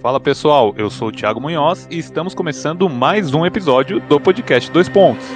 Fala 0.00 0.18
pessoal, 0.18 0.72
eu 0.78 0.88
sou 0.88 1.08
o 1.08 1.12
Thiago 1.12 1.38
Munhoz 1.38 1.86
e 1.90 1.98
estamos 1.98 2.34
começando 2.34 2.88
mais 2.88 3.34
um 3.34 3.44
episódio 3.44 4.00
do 4.00 4.18
podcast 4.18 4.70
Dois 4.72 4.88
Pontos. 4.88 5.26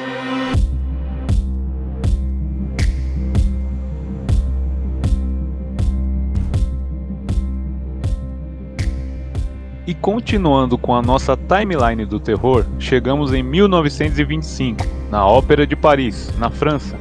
E 9.87 9.93
continuando 9.93 10.79
com 10.79 10.95
a 10.95 11.03
nossa 11.03 11.37
timeline 11.37 12.07
do 12.07 12.19
terror, 12.19 12.65
chegamos 12.79 13.35
em 13.35 13.43
1925, 13.43 14.83
na 15.11 15.27
Ópera 15.27 15.67
de 15.67 15.77
Paris, 15.77 16.33
na 16.39 16.49
França, 16.49 16.97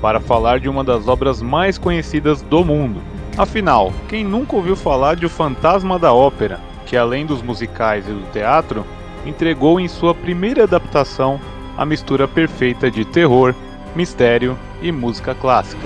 para 0.00 0.20
falar 0.20 0.60
de 0.60 0.68
uma 0.68 0.84
das 0.84 1.08
obras 1.08 1.42
mais 1.42 1.78
conhecidas 1.78 2.42
do 2.42 2.64
mundo. 2.64 3.02
Afinal, 3.36 3.92
quem 4.08 4.22
nunca 4.22 4.54
ouviu 4.54 4.76
falar 4.76 5.16
de 5.16 5.26
O 5.26 5.28
Fantasma 5.28 5.98
da 5.98 6.12
Ópera, 6.12 6.67
que 6.88 6.96
além 6.96 7.26
dos 7.26 7.42
musicais 7.42 8.08
e 8.08 8.12
do 8.12 8.32
teatro, 8.32 8.84
entregou 9.26 9.78
em 9.78 9.86
sua 9.86 10.14
primeira 10.14 10.64
adaptação 10.64 11.38
a 11.76 11.84
mistura 11.84 12.26
perfeita 12.26 12.90
de 12.90 13.04
terror, 13.04 13.54
mistério 13.94 14.58
e 14.80 14.90
música 14.90 15.34
clássica. 15.34 15.82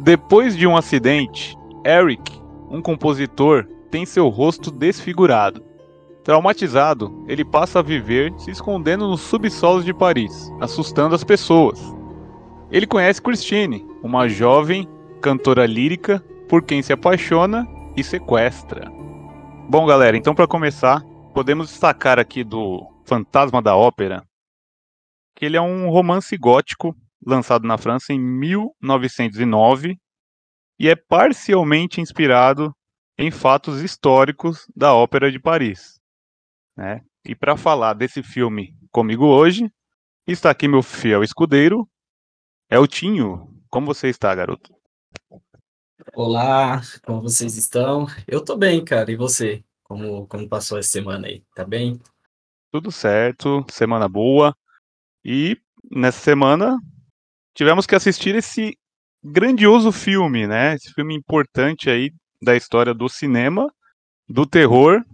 Depois 0.00 0.56
de 0.56 0.66
um 0.66 0.76
acidente, 0.76 1.56
Eric, 1.86 2.42
um 2.68 2.82
compositor, 2.82 3.68
tem 3.88 4.04
seu 4.04 4.28
rosto 4.28 4.72
desfigurado. 4.72 5.69
Traumatizado, 6.30 7.24
ele 7.26 7.44
passa 7.44 7.80
a 7.80 7.82
viver 7.82 8.32
se 8.38 8.52
escondendo 8.52 9.08
nos 9.08 9.20
subsolos 9.20 9.84
de 9.84 9.92
Paris, 9.92 10.48
assustando 10.60 11.12
as 11.12 11.24
pessoas. 11.24 11.80
Ele 12.70 12.86
conhece 12.86 13.20
Christine, 13.20 13.84
uma 14.00 14.28
jovem 14.28 14.88
cantora 15.20 15.66
lírica 15.66 16.24
por 16.48 16.62
quem 16.62 16.82
se 16.82 16.92
apaixona 16.92 17.66
e 17.96 18.04
sequestra. 18.04 18.88
Bom, 19.68 19.84
galera, 19.84 20.16
então 20.16 20.32
para 20.32 20.46
começar, 20.46 21.02
podemos 21.34 21.66
destacar 21.66 22.20
aqui 22.20 22.44
do 22.44 22.86
Fantasma 23.04 23.60
da 23.60 23.74
Ópera 23.74 24.22
que 25.34 25.44
ele 25.44 25.56
é 25.56 25.60
um 25.60 25.90
romance 25.90 26.36
gótico 26.36 26.94
lançado 27.26 27.66
na 27.66 27.76
França 27.76 28.12
em 28.12 28.20
1909 28.20 29.98
e 30.78 30.88
é 30.88 30.94
parcialmente 30.94 32.00
inspirado 32.00 32.72
em 33.18 33.32
fatos 33.32 33.82
históricos 33.82 34.64
da 34.76 34.94
Ópera 34.94 35.28
de 35.32 35.40
Paris. 35.40 35.99
Né? 36.80 37.02
E 37.26 37.34
para 37.34 37.58
falar 37.58 37.92
desse 37.92 38.22
filme 38.22 38.74
comigo 38.90 39.26
hoje, 39.26 39.70
está 40.26 40.48
aqui 40.50 40.66
meu 40.66 40.82
fiel 40.82 41.22
escudeiro, 41.22 41.86
Eltinho. 42.70 43.54
Como 43.68 43.84
você 43.84 44.08
está, 44.08 44.34
garoto? 44.34 44.74
Olá, 46.14 46.80
como 47.04 47.20
vocês 47.20 47.58
estão? 47.58 48.06
Eu 48.26 48.42
tô 48.42 48.56
bem, 48.56 48.82
cara. 48.82 49.12
E 49.12 49.14
você? 49.14 49.62
Como, 49.82 50.26
como 50.26 50.48
passou 50.48 50.78
essa 50.78 50.88
semana 50.88 51.26
aí? 51.28 51.44
Tá 51.54 51.66
bem? 51.66 52.00
Tudo 52.72 52.90
certo, 52.90 53.62
semana 53.70 54.08
boa. 54.08 54.56
E 55.22 55.60
nessa 55.92 56.20
semana 56.20 56.78
tivemos 57.54 57.84
que 57.84 57.94
assistir 57.94 58.34
esse 58.34 58.74
grandioso 59.22 59.92
filme, 59.92 60.46
né? 60.46 60.76
Esse 60.76 60.94
filme 60.94 61.14
importante 61.14 61.90
aí 61.90 62.10
da 62.42 62.56
história 62.56 62.94
do 62.94 63.06
cinema, 63.06 63.70
do 64.26 64.46
terror 64.46 65.04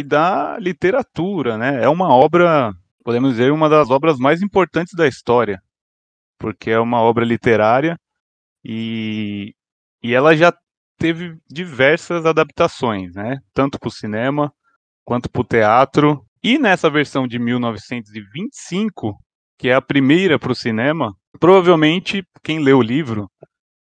e 0.00 0.02
da 0.02 0.58
literatura, 0.58 1.56
né? 1.56 1.82
É 1.82 1.88
uma 1.88 2.08
obra, 2.08 2.72
podemos 3.04 3.32
dizer, 3.32 3.52
uma 3.52 3.68
das 3.68 3.90
obras 3.90 4.18
mais 4.18 4.42
importantes 4.42 4.94
da 4.94 5.06
história, 5.06 5.60
porque 6.38 6.70
é 6.70 6.80
uma 6.80 7.00
obra 7.00 7.24
literária 7.24 7.96
e, 8.64 9.54
e 10.02 10.14
ela 10.14 10.34
já 10.34 10.52
teve 10.98 11.36
diversas 11.48 12.26
adaptações, 12.26 13.14
né? 13.14 13.38
Tanto 13.54 13.78
para 13.78 13.88
o 13.88 13.92
cinema 13.92 14.52
quanto 15.04 15.30
para 15.30 15.40
o 15.42 15.44
teatro. 15.44 16.24
E 16.42 16.58
nessa 16.58 16.88
versão 16.88 17.26
de 17.26 17.38
1925, 17.38 19.14
que 19.58 19.68
é 19.68 19.74
a 19.74 19.82
primeira 19.82 20.38
para 20.38 20.52
o 20.52 20.54
cinema, 20.54 21.12
provavelmente 21.38 22.24
quem 22.42 22.58
lê 22.58 22.72
o 22.72 22.82
livro 22.82 23.30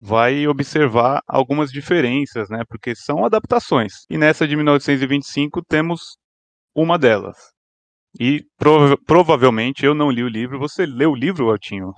vai 0.02 0.48
observar 0.48 1.22
algumas 1.28 1.72
diferenças, 1.72 2.50
né? 2.50 2.64
Porque 2.68 2.96
são 2.96 3.24
adaptações. 3.24 4.06
E 4.10 4.18
nessa 4.18 4.48
de 4.48 4.56
1925 4.56 5.62
temos 5.64 6.18
uma 6.76 6.98
delas. 6.98 7.38
E 8.20 8.44
prova 8.58 8.98
provavelmente 9.06 9.86
eu 9.86 9.94
não 9.94 10.10
li 10.10 10.24
o 10.24 10.28
livro. 10.28 10.60
Você 10.60 10.86
leu 10.86 11.12
o 11.12 11.16
livro, 11.16 11.50
Altinho? 11.50 11.94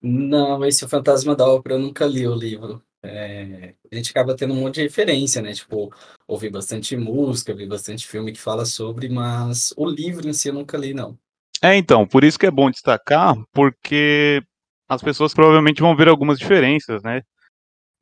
Não, 0.00 0.64
esse 0.64 0.84
é 0.84 0.86
o 0.86 0.90
Fantasma 0.90 1.34
da 1.34 1.46
Ópera 1.46 1.74
eu 1.74 1.80
nunca 1.80 2.06
li 2.06 2.26
o 2.26 2.34
livro. 2.34 2.82
É, 3.04 3.74
a 3.90 3.96
gente 3.96 4.10
acaba 4.10 4.36
tendo 4.36 4.54
um 4.54 4.60
monte 4.60 4.76
de 4.76 4.82
referência, 4.82 5.42
né? 5.42 5.52
Tipo, 5.52 5.92
ouvi 6.26 6.48
bastante 6.48 6.96
música, 6.96 7.54
vi 7.54 7.66
bastante 7.66 8.06
filme 8.06 8.32
que 8.32 8.38
fala 8.38 8.64
sobre, 8.64 9.08
mas 9.08 9.74
o 9.76 9.84
livro 9.84 10.28
em 10.28 10.32
si 10.32 10.48
eu 10.48 10.54
nunca 10.54 10.78
li, 10.78 10.94
não. 10.94 11.18
É, 11.60 11.76
então, 11.76 12.06
por 12.06 12.24
isso 12.24 12.38
que 12.38 12.46
é 12.46 12.50
bom 12.50 12.70
destacar, 12.70 13.36
porque 13.52 14.42
as 14.92 15.02
pessoas 15.02 15.32
provavelmente 15.32 15.80
vão 15.80 15.96
ver 15.96 16.08
algumas 16.08 16.38
diferenças, 16.38 17.02
né? 17.02 17.22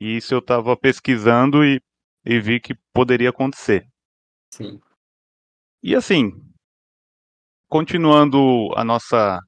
E 0.00 0.16
isso 0.16 0.34
eu 0.34 0.40
estava 0.40 0.76
pesquisando 0.76 1.64
e, 1.64 1.80
e 2.24 2.40
vi 2.40 2.58
que 2.58 2.74
poderia 2.92 3.30
acontecer. 3.30 3.86
Sim. 4.52 4.80
E 5.82 5.94
assim, 5.94 6.32
continuando 7.68 8.70
a 8.74 8.82
nossa 8.82 9.40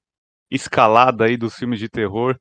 escalada 0.50 1.24
aí 1.24 1.36
dos 1.36 1.56
filmes 1.56 1.80
de 1.80 1.88
terror, 1.88 2.38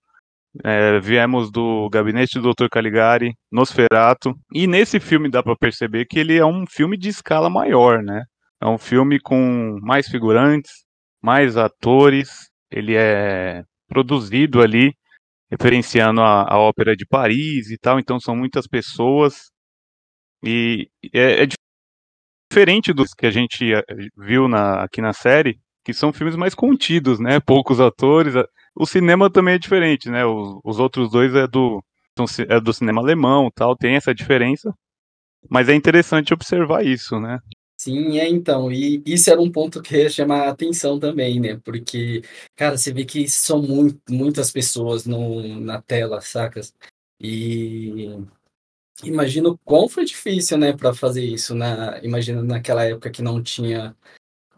é, 0.64 1.00
viemos 1.00 1.50
do 1.50 1.90
Gabinete 1.90 2.40
do 2.40 2.54
Dr. 2.54 2.68
Caligari, 2.70 3.34
Nosferato, 3.52 4.36
e 4.54 4.68
nesse 4.68 5.00
filme 5.00 5.32
dá 5.32 5.42
para 5.42 5.56
perceber 5.56 6.06
que 6.06 6.20
ele 6.20 6.38
é 6.38 6.46
um 6.46 6.66
filme 6.68 6.96
de 6.96 7.10
escala 7.10 7.50
maior, 7.50 8.04
né? 8.04 8.24
É 8.62 8.68
um 8.68 8.78
filme 8.78 9.20
com 9.20 9.80
mais 9.82 10.08
figurantes, 10.08 10.72
mais 11.24 11.58
atores, 11.58 12.52
ele 12.70 12.96
é 12.96 13.64
produzido 13.91 14.62
ali, 14.62 14.94
referenciando 15.52 16.22
a, 16.22 16.44
a 16.50 16.57
ópera 16.57 16.96
de 16.96 17.06
Paris 17.06 17.69
e 17.69 17.78
tal, 17.78 18.00
então 18.00 18.22
são 18.22 18.34
muitas 18.34 18.66
pessoas, 18.66 19.52
e 20.41 20.90
é, 21.13 21.44
é 21.44 21.47
diferente 22.50 22.94
dos 22.94 23.13
que 23.13 23.25
a 23.25 23.31
gente 23.31 23.74
eh, 23.74 23.84
viu 24.18 24.47
na, 24.47 24.84
aqui 24.84 25.02
na 25.02 25.12
série, 25.12 25.59
que 25.84 25.94
são 25.94 26.13
filmes 26.13 26.35
mais 26.38 26.56
contidos, 26.56 27.19
né? 27.19 27.40
Poucos 27.40 27.79
atores. 27.81 28.34
O 28.75 28.85
cinema 28.85 29.29
também 29.29 29.56
é 29.56 29.59
diferente, 29.59 30.09
né? 30.09 30.25
Os, 30.25 30.59
os 30.63 30.79
outros 30.79 31.12
dois 31.12 31.35
é 31.35 31.47
do, 31.47 31.84
é 32.47 32.59
do 32.62 32.73
cinema 32.73 33.02
alemão 33.02 33.50
tal, 33.53 33.75
tem 33.75 33.96
essa 33.96 34.13
diferença. 34.16 34.73
Mas 35.50 35.69
é 35.69 35.75
interessante 35.75 36.34
observar 36.34 36.85
isso, 36.85 37.19
né? 37.19 37.40
Sim, 37.84 38.19
é 38.19 38.30
então, 38.30 38.72
e 38.72 39.02
isso 39.08 39.31
era 39.31 39.42
um 39.42 39.52
ponto 39.52 39.81
que 39.81 39.97
ia 39.97 40.08
chamar 40.09 40.44
a 40.47 40.50
atenção 40.52 41.00
também, 41.00 41.40
né? 41.40 41.58
Porque, 41.66 42.22
cara, 42.56 42.78
você 42.78 42.94
vê 42.94 43.03
que 43.06 43.28
são 43.28 43.59
muito, 43.59 44.00
muitas 44.08 44.52
pessoas 44.52 45.08
no, 45.08 45.59
na 45.59 45.81
tela, 45.81 46.22
sacas? 46.22 46.75
E 47.20 48.06
imagino 49.03 49.58
quão 49.66 49.90
foi 49.90 50.06
difícil, 50.06 50.58
né, 50.58 50.74
para 50.74 50.94
fazer 50.94 51.24
isso, 51.25 51.56
na, 51.56 52.00
imagina 52.03 52.44
naquela 52.44 52.86
época 52.86 53.12
que 53.12 53.22
não 53.22 53.44
tinha 53.44 53.96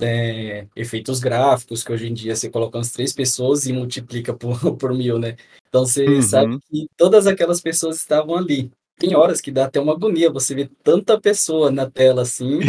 é, 0.02 0.68
efeitos 0.76 1.20
gráficos, 1.20 1.84
que 1.84 1.92
hoje 1.94 2.08
em 2.08 2.14
dia 2.14 2.36
você 2.36 2.50
coloca 2.50 2.78
umas 2.78 2.92
três 2.92 3.14
pessoas 3.14 3.66
e 3.68 3.74
multiplica 3.74 4.34
por, 4.34 4.58
por 4.78 4.94
mil, 4.94 5.20
né? 5.20 5.38
Então 5.70 5.86
você 5.86 6.08
Uhum. 6.10 6.22
sabe 6.22 6.52
que 6.70 6.88
todas 6.98 7.28
aquelas 7.28 7.62
pessoas 7.62 7.98
estavam 7.98 8.36
ali. 8.36 8.72
Tem 8.98 9.16
horas 9.16 9.42
que 9.42 9.52
dá 9.52 9.66
até 9.66 9.80
uma 9.80 9.94
agonia 9.94 10.32
você 10.32 10.54
ver 10.56 10.72
tanta 10.84 11.20
pessoa 11.20 11.72
na 11.72 11.90
tela 11.90 12.22
assim, 12.22 12.60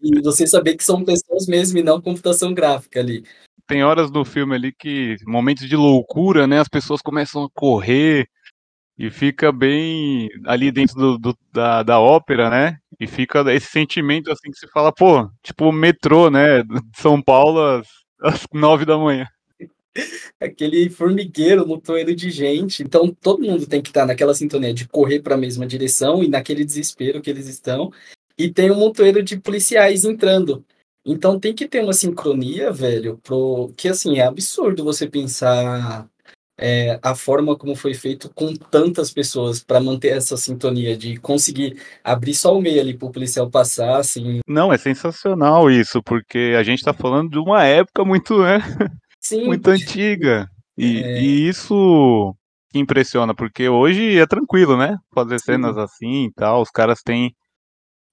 e 0.00 0.20
você 0.22 0.46
saber 0.46 0.76
que 0.76 0.84
são 0.84 1.04
pessoas 1.04 1.46
mesmo 1.46 1.78
e 1.78 1.82
não 1.82 2.00
computação 2.00 2.54
gráfica 2.54 3.00
ali. 3.00 3.24
Tem 3.66 3.82
horas 3.82 4.10
do 4.10 4.24
filme 4.24 4.54
ali 4.54 4.72
que, 4.72 5.16
momentos 5.26 5.68
de 5.68 5.76
loucura, 5.76 6.46
né? 6.46 6.60
As 6.60 6.68
pessoas 6.68 7.00
começam 7.00 7.44
a 7.44 7.50
correr 7.52 8.28
e 8.98 9.10
fica 9.10 9.50
bem 9.50 10.28
ali 10.46 10.70
dentro 10.70 10.94
do, 10.96 11.18
do- 11.18 11.38
da, 11.52 11.82
da 11.82 11.98
ópera, 11.98 12.48
né? 12.48 12.76
E 13.00 13.06
fica 13.06 13.40
esse 13.52 13.66
sentimento 13.66 14.30
assim 14.30 14.50
que 14.50 14.58
se 14.58 14.68
fala, 14.68 14.92
pô, 14.92 15.28
tipo 15.42 15.72
metrô, 15.72 16.30
né? 16.30 16.62
De 16.62 16.80
São 16.96 17.20
Paulo 17.20 17.82
às 18.22 18.46
nove 18.52 18.84
da 18.84 18.96
manhã. 18.96 19.26
Aquele 20.40 20.90
formigueiro, 20.90 21.66
montoeiro 21.66 22.14
de 22.14 22.30
gente. 22.30 22.82
Então 22.82 23.08
todo 23.08 23.42
mundo 23.42 23.66
tem 23.66 23.82
que 23.82 23.90
estar 23.90 24.06
naquela 24.06 24.34
sintonia 24.34 24.74
de 24.74 24.88
correr 24.88 25.20
para 25.20 25.34
a 25.34 25.38
mesma 25.38 25.66
direção 25.66 26.22
e 26.22 26.28
naquele 26.28 26.64
desespero 26.64 27.20
que 27.20 27.30
eles 27.30 27.48
estão. 27.48 27.92
E 28.36 28.50
tem 28.50 28.70
um 28.70 28.78
montoeiro 28.78 29.22
de 29.22 29.38
policiais 29.38 30.04
entrando. 30.04 30.64
Então 31.06 31.38
tem 31.38 31.54
que 31.54 31.68
ter 31.68 31.82
uma 31.82 31.92
sincronia, 31.92 32.72
velho, 32.72 33.18
pro... 33.22 33.72
que 33.76 33.88
assim, 33.88 34.18
é 34.18 34.22
absurdo 34.22 34.82
você 34.82 35.06
pensar 35.06 36.08
é, 36.58 36.98
a 37.02 37.14
forma 37.14 37.56
como 37.56 37.74
foi 37.74 37.94
feito 37.94 38.30
com 38.32 38.54
tantas 38.54 39.12
pessoas 39.12 39.62
para 39.62 39.80
manter 39.80 40.16
essa 40.16 40.36
sintonia 40.36 40.96
de 40.96 41.16
conseguir 41.16 41.76
abrir 42.02 42.34
só 42.34 42.56
o 42.56 42.60
meio 42.60 42.80
ali 42.80 42.96
para 42.96 43.08
o 43.08 43.12
policial 43.12 43.50
passar, 43.50 43.98
assim. 43.98 44.40
Não, 44.46 44.72
é 44.72 44.78
sensacional 44.78 45.70
isso, 45.70 46.02
porque 46.02 46.54
a 46.58 46.62
gente 46.62 46.78
está 46.78 46.92
falando 46.92 47.30
de 47.30 47.38
uma 47.38 47.64
época 47.64 48.04
muito, 48.04 48.42
né? 48.42 48.58
Sim. 49.24 49.46
muito 49.46 49.68
antiga. 49.68 50.48
E, 50.76 50.98
é... 50.98 51.22
e 51.22 51.48
isso 51.48 52.34
impressiona, 52.74 53.34
porque 53.34 53.68
hoje 53.68 54.18
é 54.18 54.26
tranquilo, 54.26 54.76
né? 54.76 54.96
Fazer 55.14 55.38
cenas 55.40 55.76
Sim. 55.76 55.80
assim 55.80 56.24
e 56.26 56.32
tal. 56.32 56.60
Os 56.60 56.70
caras 56.70 57.00
têm 57.02 57.34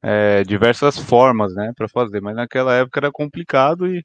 é, 0.02 0.44
diversas 0.44 0.98
formas, 0.98 1.54
né, 1.54 1.72
para 1.75 1.88
fazer, 1.88 2.22
mas 2.22 2.36
naquela 2.36 2.74
época 2.74 3.00
era 3.00 3.12
complicado 3.12 3.88
e, 3.88 4.04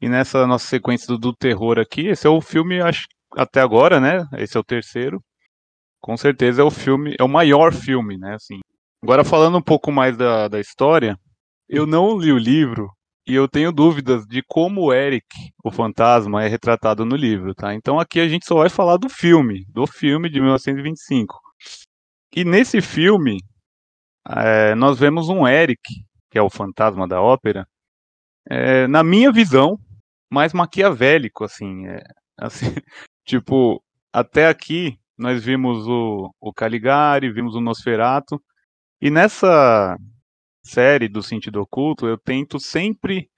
e 0.00 0.08
nessa 0.08 0.46
nossa 0.46 0.66
sequência 0.66 1.06
do, 1.08 1.18
do 1.18 1.32
terror 1.32 1.78
aqui, 1.78 2.08
esse 2.08 2.26
é 2.26 2.30
o 2.30 2.40
filme, 2.40 2.80
acho, 2.80 3.06
até 3.36 3.60
agora, 3.60 4.00
né? 4.00 4.26
Esse 4.36 4.56
é 4.56 4.60
o 4.60 4.64
terceiro. 4.64 5.22
Com 6.00 6.16
certeza 6.16 6.62
é 6.62 6.64
o 6.64 6.70
filme, 6.70 7.14
é 7.18 7.24
o 7.24 7.28
maior 7.28 7.72
filme, 7.72 8.16
né? 8.16 8.34
Assim. 8.34 8.60
Agora 9.02 9.24
falando 9.24 9.58
um 9.58 9.62
pouco 9.62 9.92
mais 9.92 10.16
da, 10.16 10.48
da 10.48 10.60
história, 10.60 11.16
eu 11.68 11.86
não 11.86 12.18
li 12.18 12.32
o 12.32 12.38
livro 12.38 12.88
e 13.28 13.34
eu 13.34 13.46
tenho 13.46 13.70
dúvidas 13.70 14.26
de 14.26 14.42
como 14.42 14.86
o 14.86 14.92
Eric, 14.92 15.26
o 15.62 15.70
fantasma, 15.70 16.42
é 16.42 16.48
retratado 16.48 17.04
no 17.04 17.14
livro, 17.14 17.54
tá? 17.54 17.74
Então 17.74 18.00
aqui 18.00 18.20
a 18.20 18.28
gente 18.28 18.46
só 18.46 18.56
vai 18.56 18.70
falar 18.70 18.96
do 18.96 19.08
filme, 19.08 19.66
do 19.68 19.86
filme 19.86 20.30
de 20.30 20.40
1925. 20.40 21.38
E 22.34 22.44
nesse 22.44 22.80
filme, 22.80 23.40
é, 24.26 24.74
nós 24.74 24.98
vemos 24.98 25.28
um 25.28 25.46
Eric, 25.46 25.82
que 26.30 26.38
é 26.38 26.42
o 26.42 26.50
fantasma 26.50 27.06
da 27.06 27.20
ópera, 27.20 27.68
é, 28.48 28.86
na 28.86 29.04
minha 29.04 29.30
visão, 29.30 29.78
mais 30.30 30.52
maquiavélico, 30.54 31.44
assim, 31.44 31.86
é, 31.86 32.02
assim 32.38 32.74
Tipo, 33.28 33.82
até 34.10 34.48
aqui 34.48 34.98
nós 35.18 35.44
vimos 35.44 35.86
o, 35.86 36.34
o 36.40 36.50
Caligari, 36.50 37.30
vimos 37.30 37.54
o 37.54 37.60
Nosferato, 37.60 38.42
e 39.02 39.10
nessa 39.10 39.98
série 40.68 41.08
do 41.08 41.22
sentido 41.22 41.60
oculto 41.60 42.06
eu 42.06 42.18
tento 42.18 42.60
sempre 42.60 43.28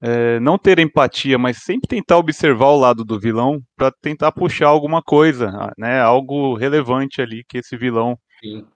é, 0.00 0.38
não 0.38 0.56
ter 0.56 0.78
empatia, 0.78 1.38
mas 1.38 1.58
sempre 1.58 1.88
tentar 1.88 2.18
observar 2.18 2.68
o 2.68 2.78
lado 2.78 3.04
do 3.04 3.18
vilão 3.18 3.60
para 3.76 3.90
tentar 4.00 4.30
puxar 4.30 4.68
alguma 4.68 5.02
coisa, 5.02 5.50
né? 5.76 6.00
Algo 6.00 6.54
relevante 6.54 7.20
ali 7.20 7.42
que 7.48 7.58
esse 7.58 7.76
vilão 7.76 8.16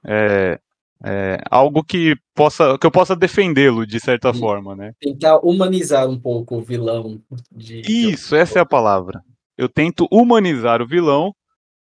é, 0.05 0.59
é, 1.05 1.39
algo 1.49 1.85
que 1.85 2.17
possa 2.35 2.77
que 2.77 2.87
eu 2.87 2.91
possa 2.91 3.15
defendê-lo 3.15 3.87
de 3.87 4.01
certa 4.01 4.35
forma, 4.35 4.75
né? 4.75 4.93
Tentar 5.01 5.39
humanizar 5.45 6.09
um 6.09 6.19
pouco 6.19 6.57
o 6.57 6.61
vilão. 6.61 7.21
De, 7.53 7.83
Isso, 7.83 8.35
essa 8.35 8.59
é 8.59 8.63
a 8.63 8.67
palavra 8.67 9.23
eu 9.57 9.69
tento 9.69 10.09
humanizar 10.11 10.83
o 10.83 10.87
vilão 10.87 11.35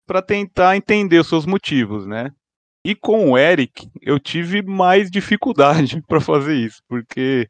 para 0.05 0.21
tentar 0.21 0.75
entender 0.75 1.19
os 1.19 1.27
seus 1.27 1.45
motivos, 1.45 2.05
né? 2.05 2.31
E 2.83 2.95
com 2.95 3.31
o 3.31 3.37
Eric, 3.37 3.87
eu 4.01 4.19
tive 4.19 4.61
mais 4.63 5.11
dificuldade 5.11 6.01
para 6.07 6.19
fazer 6.19 6.55
isso, 6.55 6.81
porque 6.87 7.47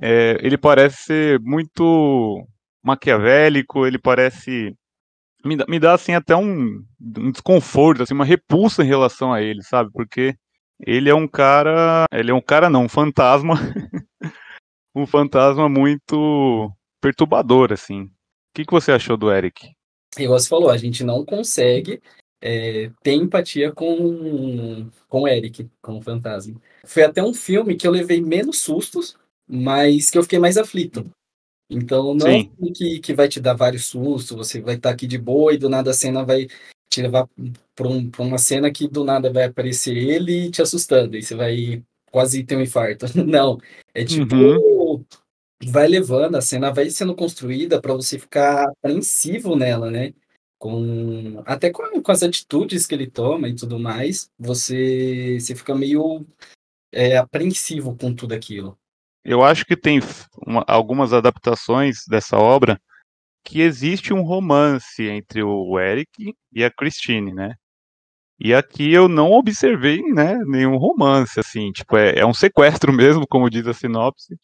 é, 0.00 0.36
ele 0.40 0.58
parece 0.58 1.04
ser 1.04 1.40
muito 1.40 2.46
maquiavélico, 2.82 3.86
ele 3.86 3.98
parece. 3.98 4.74
Me 5.44 5.56
dá, 5.56 5.64
me 5.68 5.78
dá 5.78 5.94
assim 5.94 6.14
até 6.14 6.36
um, 6.36 6.84
um 7.00 7.30
desconforto, 7.32 8.02
assim, 8.02 8.14
uma 8.14 8.24
repulsa 8.24 8.84
em 8.84 8.86
relação 8.86 9.32
a 9.32 9.42
ele, 9.42 9.62
sabe? 9.62 9.90
Porque 9.92 10.36
ele 10.78 11.08
é 11.08 11.14
um 11.14 11.26
cara. 11.26 12.04
Ele 12.12 12.30
é 12.30 12.34
um 12.34 12.40
cara 12.40 12.68
não, 12.68 12.84
um 12.84 12.88
fantasma. 12.88 13.54
um 14.94 15.06
fantasma 15.06 15.68
muito 15.68 16.70
perturbador, 17.00 17.72
assim. 17.72 18.02
O 18.02 18.10
que, 18.54 18.64
que 18.64 18.72
você 18.72 18.92
achou 18.92 19.16
do 19.16 19.32
Eric? 19.32 19.72
Igual 20.18 20.38
você 20.38 20.48
falou, 20.48 20.68
a 20.68 20.76
gente 20.76 21.02
não 21.02 21.24
consegue 21.24 22.00
é, 22.42 22.90
ter 23.02 23.12
empatia 23.12 23.72
com, 23.72 24.90
com 25.08 25.22
o 25.22 25.28
Eric, 25.28 25.70
com 25.80 25.98
o 25.98 26.02
fantasma. 26.02 26.60
Foi 26.84 27.04
até 27.04 27.22
um 27.22 27.32
filme 27.32 27.76
que 27.76 27.86
eu 27.86 27.90
levei 27.90 28.20
menos 28.20 28.58
sustos, 28.58 29.16
mas 29.48 30.10
que 30.10 30.18
eu 30.18 30.22
fiquei 30.22 30.38
mais 30.38 30.58
aflito. 30.58 31.08
Então 31.70 32.14
não 32.14 32.26
Sim. 32.26 32.32
é 32.32 32.38
um 32.40 32.56
filme 32.56 32.72
que, 32.72 33.00
que 33.00 33.14
vai 33.14 33.28
te 33.28 33.40
dar 33.40 33.54
vários 33.54 33.86
sustos, 33.86 34.36
você 34.36 34.60
vai 34.60 34.74
estar 34.74 34.90
aqui 34.90 35.06
de 35.06 35.16
boa 35.16 35.54
e 35.54 35.58
do 35.58 35.68
nada 35.68 35.92
a 35.92 35.94
cena 35.94 36.24
vai 36.24 36.48
te 36.90 37.00
levar 37.00 37.26
para 37.74 37.88
um, 37.88 38.10
uma 38.18 38.36
cena 38.36 38.70
que 38.70 38.86
do 38.86 39.04
nada 39.04 39.32
vai 39.32 39.44
aparecer 39.44 39.96
ele 39.96 40.50
te 40.50 40.60
assustando, 40.60 41.16
e 41.16 41.22
você 41.22 41.34
vai 41.34 41.82
quase 42.10 42.44
ter 42.44 42.56
um 42.56 42.60
infarto. 42.60 43.06
Não, 43.24 43.58
é 43.94 44.04
tipo 44.04 44.34
uhum 44.34 45.04
vai 45.64 45.86
levando, 45.86 46.36
a 46.36 46.40
cena 46.40 46.72
vai 46.72 46.90
sendo 46.90 47.14
construída 47.14 47.80
para 47.80 47.94
você 47.94 48.18
ficar 48.18 48.68
apreensivo 48.68 49.56
nela, 49.56 49.90
né? 49.90 50.12
Com, 50.62 51.42
até 51.44 51.72
com, 51.72 52.00
com, 52.00 52.12
as 52.12 52.22
atitudes 52.22 52.86
que 52.86 52.94
ele 52.94 53.10
toma 53.10 53.48
e 53.48 53.56
tudo 53.56 53.80
mais, 53.80 54.30
você, 54.38 55.36
você 55.40 55.56
fica 55.56 55.74
meio 55.74 56.24
é, 56.92 57.16
apreensivo 57.16 57.96
com 57.96 58.14
tudo 58.14 58.32
aquilo. 58.32 58.78
Eu 59.24 59.42
acho 59.42 59.64
que 59.64 59.76
tem 59.76 59.98
uma, 60.46 60.64
algumas 60.68 61.12
adaptações 61.12 62.04
dessa 62.08 62.36
obra 62.36 62.80
que 63.44 63.60
existe 63.60 64.14
um 64.14 64.22
romance 64.22 65.02
entre 65.02 65.42
o 65.42 65.80
Eric 65.80 66.32
e 66.52 66.62
a 66.62 66.70
Christine, 66.70 67.34
né? 67.34 67.56
E 68.38 68.54
aqui 68.54 68.92
eu 68.92 69.08
não 69.08 69.32
observei, 69.32 70.00
né, 70.12 70.38
nenhum 70.46 70.76
romance, 70.76 71.40
assim, 71.40 71.72
tipo, 71.72 71.96
é, 71.96 72.20
é 72.20 72.24
um 72.24 72.32
sequestro 72.32 72.92
mesmo, 72.94 73.26
como 73.26 73.50
diz 73.50 73.66
a 73.66 73.74
sinopse. 73.74 74.36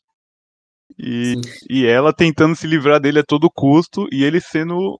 E, 0.99 1.35
e 1.71 1.87
ela 1.87 2.13
tentando 2.13 2.57
se 2.57 2.67
livrar 2.67 2.99
dele 2.99 3.21
a 3.21 3.25
todo 3.25 3.49
custo 3.49 4.09
e 4.11 4.25
ele 4.25 4.41
sendo 4.41 4.99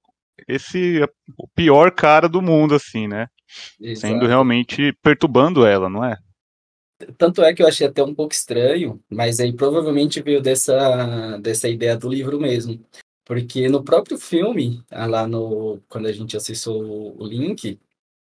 esse 0.49 1.01
o 1.37 1.47
pior 1.47 1.91
cara 1.91 2.27
do 2.27 2.41
mundo, 2.41 2.75
assim, 2.75 3.07
né? 3.07 3.27
Exato. 3.79 4.07
Sendo 4.07 4.27
realmente 4.27 4.91
perturbando 5.01 5.65
ela, 5.65 5.89
não 5.89 6.03
é? 6.03 6.17
Tanto 7.17 7.43
é 7.43 7.53
que 7.53 7.63
eu 7.63 7.67
achei 7.67 7.87
até 7.87 8.03
um 8.03 8.13
pouco 8.13 8.33
estranho, 8.33 9.01
mas 9.09 9.39
aí 9.39 9.53
provavelmente 9.53 10.21
veio 10.21 10.41
dessa, 10.41 11.37
dessa 11.37 11.69
ideia 11.69 11.95
do 11.95 12.09
livro 12.09 12.39
mesmo. 12.39 12.83
Porque 13.23 13.69
no 13.69 13.83
próprio 13.83 14.17
filme, 14.17 14.83
ah, 14.91 15.05
lá 15.05 15.27
no 15.27 15.79
quando 15.87 16.07
a 16.07 16.11
gente 16.11 16.35
acessou 16.35 17.15
o 17.17 17.25
link, 17.25 17.79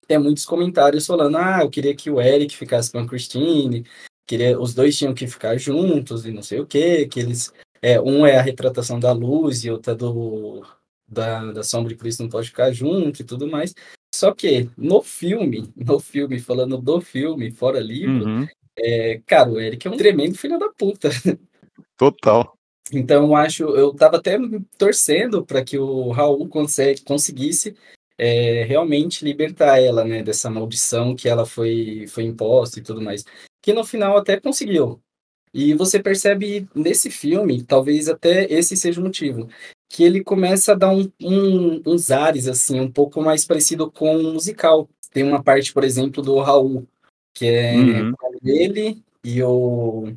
tem 0.08 0.18
muitos 0.18 0.46
comentários 0.46 1.06
falando: 1.06 1.38
ah, 1.38 1.60
eu 1.62 1.70
queria 1.70 1.96
que 1.96 2.10
o 2.10 2.22
Eric 2.22 2.56
ficasse 2.56 2.92
com 2.92 3.00
a 3.00 3.08
Christine, 3.08 3.86
queria, 4.26 4.60
os 4.60 4.74
dois 4.74 4.98
tinham 4.98 5.14
que 5.14 5.28
ficar 5.28 5.58
juntos 5.58 6.26
e 6.26 6.32
não 6.32 6.42
sei 6.42 6.60
o 6.60 6.66
que, 6.66 7.08
que 7.08 7.20
eles, 7.20 7.54
é, 7.82 8.00
um 8.02 8.26
é 8.26 8.38
a 8.38 8.42
retratação 8.42 9.00
da 9.00 9.12
luz 9.12 9.64
e 9.66 9.70
outra 9.70 9.94
do, 9.94 10.66
da, 11.08 11.52
da 11.52 11.64
sombra 11.64 11.94
e 11.94 11.96
por 11.96 12.08
isso 12.08 12.22
não 12.22 12.30
pode 12.30 12.48
ficar 12.48 12.72
junto 12.72 13.22
e 13.22 13.26
tudo 13.26 13.48
mais. 13.48 13.74
Só 14.14 14.34
que 14.34 14.70
no 14.78 15.02
filme, 15.02 15.72
no 15.76 16.00
filme, 16.00 16.40
falando 16.40 16.78
do 16.78 17.02
filme, 17.02 17.52
fora 17.52 17.80
livro, 17.80 18.26
uhum. 18.26 18.48
é, 18.78 19.22
cara, 19.26 19.50
o 19.50 19.60
Eric 19.60 19.88
é 19.88 19.92
um 19.92 19.98
tremendo 19.98 20.38
filho 20.38 20.58
da 20.58 20.70
puta. 20.70 21.10
Total. 21.98 22.58
Então 22.92 23.26
eu 23.26 23.36
acho, 23.36 23.64
eu 23.64 23.94
tava 23.94 24.18
até 24.18 24.38
torcendo 24.78 25.44
para 25.44 25.64
que 25.64 25.78
o 25.78 26.12
Raul 26.12 26.48
consegue, 26.48 27.02
conseguisse 27.02 27.76
é, 28.18 28.64
realmente 28.64 29.26
libertar 29.26 29.82
ela, 29.82 30.06
né, 30.06 30.22
dessa 30.22 30.50
maldição 30.50 31.16
que 31.16 31.28
ela 31.28 31.46
foi, 31.46 32.06
foi 32.08 32.24
imposta 32.24 32.80
e 32.80 32.84
tudo 32.84 33.02
mais 33.02 33.26
que 33.66 33.74
no 33.74 33.84
final 33.84 34.16
até 34.16 34.40
conseguiu. 34.40 35.02
E 35.52 35.74
você 35.74 36.00
percebe 36.00 36.68
nesse 36.76 37.10
filme, 37.10 37.64
talvez 37.64 38.08
até 38.08 38.46
esse 38.52 38.78
seja 38.78 39.02
o 39.02 39.04
motivo, 39.04 39.50
que 39.90 40.04
ele 40.04 40.24
começa 40.24 40.74
a 40.74 40.76
dar 40.76 40.90
um, 40.92 41.12
um, 41.22 41.82
uns 41.86 42.12
ares, 42.12 42.48
assim, 42.48 42.80
um 42.80 42.92
pouco 42.92 43.22
mais 43.22 43.46
parecido 43.46 43.92
com 43.92 44.16
um 44.16 44.34
musical. 44.34 44.90
Tem 45.12 45.24
uma 45.24 45.44
parte, 45.44 45.74
por 45.74 45.84
exemplo, 45.84 46.22
do 46.22 46.40
Raul, 46.40 46.88
que 47.34 47.46
é 47.46 47.76
uhum. 47.76 48.14
ele 48.44 49.04
e 49.24 49.42
o 49.42 50.14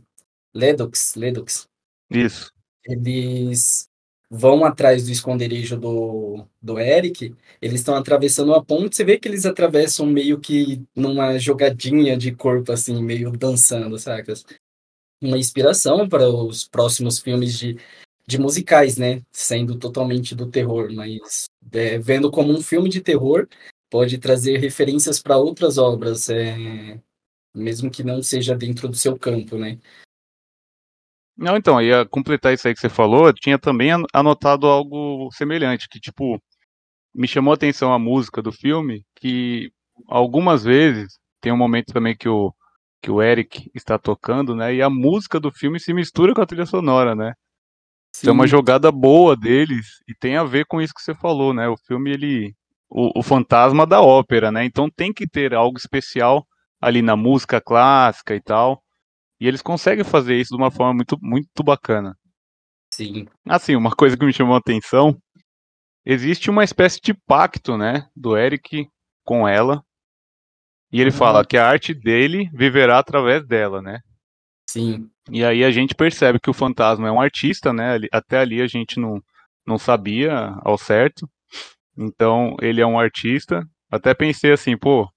Ledox, 0.54 1.14
Ledox. 1.14 1.68
Isso. 2.10 2.50
Eles 2.84 3.88
vão 4.30 4.64
atrás 4.64 5.06
do 5.06 5.12
esconderijo 5.12 5.78
do, 5.78 6.44
do 6.60 6.78
Eric, 6.78 7.34
eles 7.62 7.80
estão 7.80 7.94
atravessando 7.94 8.52
uma 8.52 8.62
ponte, 8.62 8.94
você 8.94 9.04
vê 9.04 9.18
que 9.18 9.26
eles 9.26 9.46
atravessam 9.46 10.04
meio 10.04 10.38
que 10.38 10.84
numa 10.94 11.38
jogadinha 11.38 12.16
de 12.16 12.34
corpo, 12.34 12.70
assim, 12.72 13.02
meio 13.02 13.30
dançando, 13.30 13.98
sacas? 13.98 14.44
Uma 15.22 15.38
inspiração 15.38 16.08
para 16.08 16.28
os 16.28 16.68
próximos 16.68 17.18
filmes 17.18 17.58
de, 17.58 17.78
de 18.28 18.38
musicais, 18.38 18.99
né? 18.99 19.23
Sendo 19.32 19.78
totalmente 19.78 20.35
do 20.35 20.50
terror, 20.50 20.92
mas 20.92 21.47
é, 21.73 21.99
vendo 21.99 22.30
como 22.30 22.52
um 22.52 22.61
filme 22.61 22.90
de 22.90 23.00
terror, 23.00 23.49
pode 23.88 24.18
trazer 24.18 24.58
referências 24.58 25.18
para 25.18 25.38
outras 25.38 25.78
obras, 25.78 26.28
é, 26.28 27.00
mesmo 27.54 27.90
que 27.90 28.04
não 28.04 28.23
seja 28.23 28.54
dentro 28.54 28.87
do 28.87 28.94
seu 28.94 29.18
campo, 29.18 29.56
né? 29.56 29.78
Não, 31.35 31.56
então, 31.56 31.80
ia 31.80 32.04
completar 32.04 32.52
isso 32.52 32.68
aí 32.68 32.75
que 32.75 32.80
você 32.80 32.90
falou, 32.90 33.32
tinha 33.32 33.58
também 33.58 33.90
anotado 34.12 34.66
algo 34.66 35.30
semelhante, 35.32 35.88
que, 35.88 35.99
tipo, 35.99 36.38
me 37.14 37.26
chamou 37.26 37.52
a 37.52 37.54
atenção 37.54 37.94
a 37.94 37.99
música 37.99 38.42
do 38.42 38.52
filme, 38.52 39.06
que 39.16 39.73
algumas 40.06 40.64
vezes 40.64 41.18
tem 41.40 41.50
um 41.50 41.56
momento 41.56 41.94
também 41.94 42.14
que 42.14 42.28
o, 42.28 42.52
que 43.00 43.11
o 43.11 43.23
Eric 43.23 43.70
está 43.75 43.99
tocando, 43.99 44.54
né, 44.54 44.75
e 44.75 44.82
a 44.82 44.90
música 44.90 45.40
do 45.40 45.50
filme 45.50 45.80
se 45.80 45.94
mistura 45.94 46.35
com 46.35 46.42
a 46.42 46.47
trilha 46.47 46.66
sonora, 46.66 47.14
né? 47.14 47.32
Sim. 48.14 48.22
Isso 48.22 48.30
é 48.30 48.32
uma 48.32 48.46
jogada 48.46 48.90
boa 48.90 49.36
deles, 49.36 50.02
e 50.08 50.14
tem 50.14 50.36
a 50.36 50.44
ver 50.44 50.66
com 50.66 50.80
isso 50.80 50.94
que 50.94 51.02
você 51.02 51.14
falou, 51.14 51.52
né? 51.54 51.68
O 51.68 51.76
filme, 51.76 52.10
ele, 52.10 52.54
o, 52.88 53.20
o 53.20 53.22
fantasma 53.22 53.86
da 53.86 54.00
ópera, 54.00 54.50
né? 54.50 54.64
Então 54.64 54.90
tem 54.90 55.12
que 55.12 55.26
ter 55.26 55.54
algo 55.54 55.78
especial 55.78 56.46
ali 56.80 57.02
na 57.02 57.16
música 57.16 57.60
clássica 57.60 58.34
e 58.34 58.40
tal. 58.40 58.82
E 59.40 59.46
eles 59.46 59.62
conseguem 59.62 60.04
fazer 60.04 60.36
isso 60.36 60.50
de 60.50 60.60
uma 60.60 60.70
forma 60.70 60.94
muito, 60.94 61.16
muito 61.20 61.62
bacana. 61.62 62.16
Sim. 62.92 63.26
Assim, 63.46 63.76
uma 63.76 63.94
coisa 63.94 64.16
que 64.16 64.24
me 64.24 64.32
chamou 64.32 64.54
a 64.54 64.58
atenção, 64.58 65.16
existe 66.04 66.50
uma 66.50 66.64
espécie 66.64 67.00
de 67.00 67.14
pacto, 67.14 67.76
né, 67.76 68.08
do 68.16 68.36
Eric 68.36 68.88
com 69.24 69.46
ela. 69.46 69.82
E 70.90 71.00
ele 71.00 71.10
uhum. 71.10 71.16
fala 71.16 71.44
que 71.44 71.56
a 71.56 71.68
arte 71.68 71.92
dele 71.92 72.50
viverá 72.52 72.98
através 72.98 73.46
dela, 73.46 73.82
né? 73.82 74.00
Sim. 74.68 75.08
E 75.30 75.42
aí 75.44 75.64
a 75.64 75.70
gente 75.70 75.94
percebe 75.94 76.38
que 76.38 76.50
o 76.50 76.54
fantasma 76.54 77.08
é 77.08 77.10
um 77.10 77.20
artista, 77.20 77.72
né? 77.72 77.98
Até 78.12 78.38
ali 78.38 78.60
a 78.60 78.66
gente 78.66 79.00
não, 79.00 79.20
não 79.66 79.78
sabia 79.78 80.54
ao 80.62 80.76
certo. 80.76 81.26
Então, 81.96 82.54
ele 82.60 82.80
é 82.80 82.87
um 82.87 82.98
artista. 83.00 83.66
Até 83.90 84.12
pensei 84.12 84.52
assim, 84.52 84.76
pô, 84.76 85.08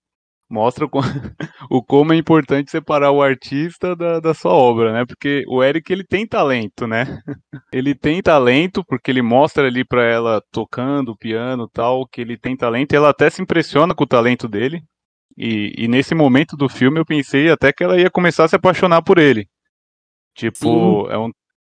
mostra 0.49 0.85
o, 1.69 1.83
como 1.83 2.13
é 2.13 2.15
importante 2.15 2.71
separar 2.71 3.11
o 3.11 3.21
artista 3.21 3.93
da, 3.93 4.21
da 4.21 4.33
sua 4.33 4.53
obra, 4.53 4.93
né? 4.93 5.05
Porque 5.05 5.43
o 5.47 5.61
Eric, 5.61 5.91
ele 5.91 6.05
tem 6.05 6.25
talento, 6.25 6.87
né? 6.87 7.21
Ele 7.73 7.95
tem 7.95 8.21
talento 8.21 8.83
porque 8.85 9.09
ele 9.11 9.21
mostra 9.21 9.67
ali 9.67 9.85
para 9.85 10.03
ela 10.03 10.41
tocando 10.51 11.15
piano 11.15 11.69
tal, 11.69 12.05
que 12.05 12.19
ele 12.19 12.37
tem 12.37 12.55
talento. 12.55 12.91
E 12.91 12.95
ela 12.97 13.09
até 13.09 13.29
se 13.29 13.41
impressiona 13.41 13.95
com 13.95 14.03
o 14.03 14.07
talento 14.07 14.45
dele. 14.45 14.83
E, 15.37 15.73
e 15.77 15.87
nesse 15.87 16.13
momento 16.13 16.55
do 16.55 16.69
filme 16.69 16.99
eu 16.99 17.05
pensei 17.05 17.49
até 17.49 17.71
que 17.71 17.83
ela 17.83 17.99
ia 17.99 18.09
começar 18.09 18.45
a 18.45 18.47
se 18.47 18.55
apaixonar 18.55 19.01
por 19.01 19.17
ele. 19.17 19.47
Tipo, 20.35 21.07
Sim. 21.07 21.11
é 21.11 21.17
um, 21.17 21.31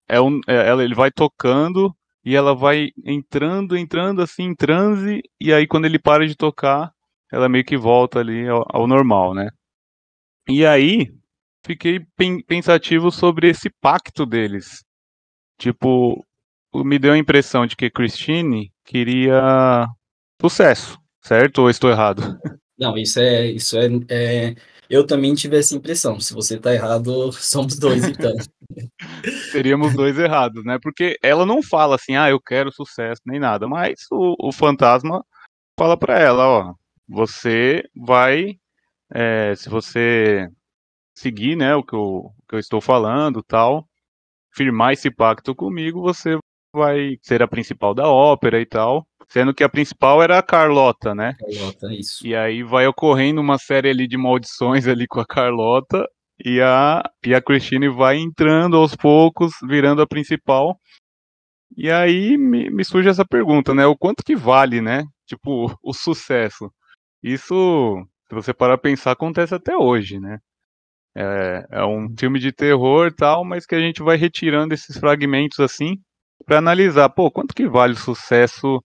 é 0.08 0.20
um, 0.20 0.40
é, 0.46 0.68
ela, 0.68 0.84
ele 0.84 0.94
vai 0.94 1.10
tocando 1.10 1.94
e 2.24 2.34
ela 2.34 2.54
vai 2.54 2.90
entrando, 3.04 3.76
entrando 3.76 4.20
assim 4.20 4.44
em 4.44 4.54
transe, 4.54 5.22
e 5.40 5.52
aí 5.52 5.66
quando 5.66 5.84
ele 5.84 5.98
para 5.98 6.26
de 6.26 6.34
tocar, 6.34 6.90
ela 7.32 7.48
meio 7.48 7.64
que 7.64 7.76
volta 7.76 8.18
ali 8.18 8.48
ao, 8.48 8.64
ao 8.68 8.86
normal, 8.86 9.34
né? 9.34 9.48
E 10.48 10.64
aí 10.64 11.08
fiquei 11.64 12.00
pensativo 12.46 13.10
sobre 13.10 13.48
esse 13.48 13.70
pacto 13.80 14.24
deles. 14.24 14.84
Tipo, 15.58 16.24
me 16.74 16.98
deu 16.98 17.12
a 17.12 17.18
impressão 17.18 17.66
de 17.66 17.76
que 17.76 17.90
Christine 17.90 18.72
queria 18.84 19.86
sucesso, 20.40 20.98
certo? 21.22 21.62
Ou 21.62 21.70
estou 21.70 21.90
errado? 21.90 22.22
Não, 22.78 22.96
isso 22.96 23.18
é, 23.18 23.46
isso 23.46 23.76
é, 23.78 23.86
é, 24.10 24.54
Eu 24.88 25.06
também 25.06 25.34
tive 25.34 25.58
essa 25.58 25.74
impressão. 25.74 26.20
Se 26.20 26.34
você 26.34 26.58
tá 26.58 26.72
errado, 26.74 27.32
somos 27.32 27.78
dois 27.78 28.04
então. 28.04 28.32
Seríamos 29.50 29.94
dois 29.94 30.18
errados, 30.18 30.64
né? 30.64 30.78
Porque 30.82 31.18
ela 31.22 31.46
não 31.46 31.62
fala 31.62 31.94
assim, 31.96 32.16
ah, 32.16 32.28
eu 32.30 32.40
quero 32.40 32.72
sucesso 32.72 33.22
nem 33.26 33.40
nada, 33.40 33.66
mas 33.66 34.00
o, 34.10 34.48
o 34.48 34.52
fantasma 34.52 35.24
fala 35.78 35.96
para 35.96 36.18
ela, 36.18 36.46
ó, 36.46 36.74
você 37.08 37.82
vai, 37.94 38.58
é, 39.12 39.54
se 39.54 39.68
você 39.68 40.48
seguir, 41.14 41.56
né, 41.56 41.74
o 41.74 41.82
que 41.82 41.94
eu, 41.94 42.00
o 42.00 42.32
que 42.48 42.54
eu 42.56 42.58
estou 42.58 42.80
falando, 42.80 43.42
tal, 43.42 43.88
firmar 44.54 44.92
esse 44.92 45.10
pacto 45.10 45.54
comigo, 45.54 46.00
você 46.02 46.38
vai 46.74 47.18
ser 47.22 47.42
a 47.42 47.48
principal 47.48 47.94
da 47.94 48.08
ópera 48.08 48.60
e 48.60 48.66
tal. 48.66 49.06
Sendo 49.28 49.52
que 49.52 49.64
a 49.64 49.68
principal 49.68 50.22
era 50.22 50.38
a 50.38 50.42
Carlota, 50.42 51.14
né? 51.14 51.34
Carlota, 51.38 51.92
isso. 51.92 52.26
E 52.26 52.34
aí 52.34 52.62
vai 52.62 52.86
ocorrendo 52.86 53.40
uma 53.40 53.58
série 53.58 53.90
ali 53.90 54.06
de 54.06 54.16
maldições 54.16 54.86
ali 54.86 55.06
com 55.06 55.20
a 55.20 55.26
Carlota 55.26 56.06
e 56.44 56.60
a, 56.60 57.02
e 57.24 57.34
a 57.34 57.42
Christine 57.42 57.88
vai 57.88 58.18
entrando 58.18 58.76
aos 58.76 58.94
poucos, 58.94 59.52
virando 59.66 60.02
a 60.02 60.06
principal. 60.06 60.78
E 61.76 61.90
aí 61.90 62.36
me, 62.38 62.70
me 62.70 62.84
surge 62.84 63.08
essa 63.08 63.24
pergunta, 63.24 63.74
né? 63.74 63.86
O 63.86 63.96
quanto 63.96 64.22
que 64.22 64.36
vale, 64.36 64.80
né? 64.80 65.04
Tipo, 65.26 65.76
o 65.82 65.92
sucesso. 65.92 66.70
Isso, 67.22 67.96
se 68.28 68.34
você 68.34 68.54
parar 68.54 68.78
pra 68.78 68.90
pensar, 68.90 69.12
acontece 69.12 69.54
até 69.54 69.76
hoje, 69.76 70.20
né? 70.20 70.38
É, 71.16 71.66
é 71.70 71.84
um 71.84 72.14
filme 72.18 72.38
de 72.38 72.52
terror 72.52 73.12
tal, 73.12 73.44
mas 73.44 73.66
que 73.66 73.74
a 73.74 73.80
gente 73.80 74.02
vai 74.02 74.16
retirando 74.16 74.74
esses 74.74 74.98
fragmentos 74.98 75.58
assim 75.60 75.96
para 76.44 76.58
analisar, 76.58 77.08
pô, 77.08 77.30
quanto 77.30 77.54
que 77.54 77.66
vale 77.66 77.94
o 77.94 77.98
sucesso 77.98 78.82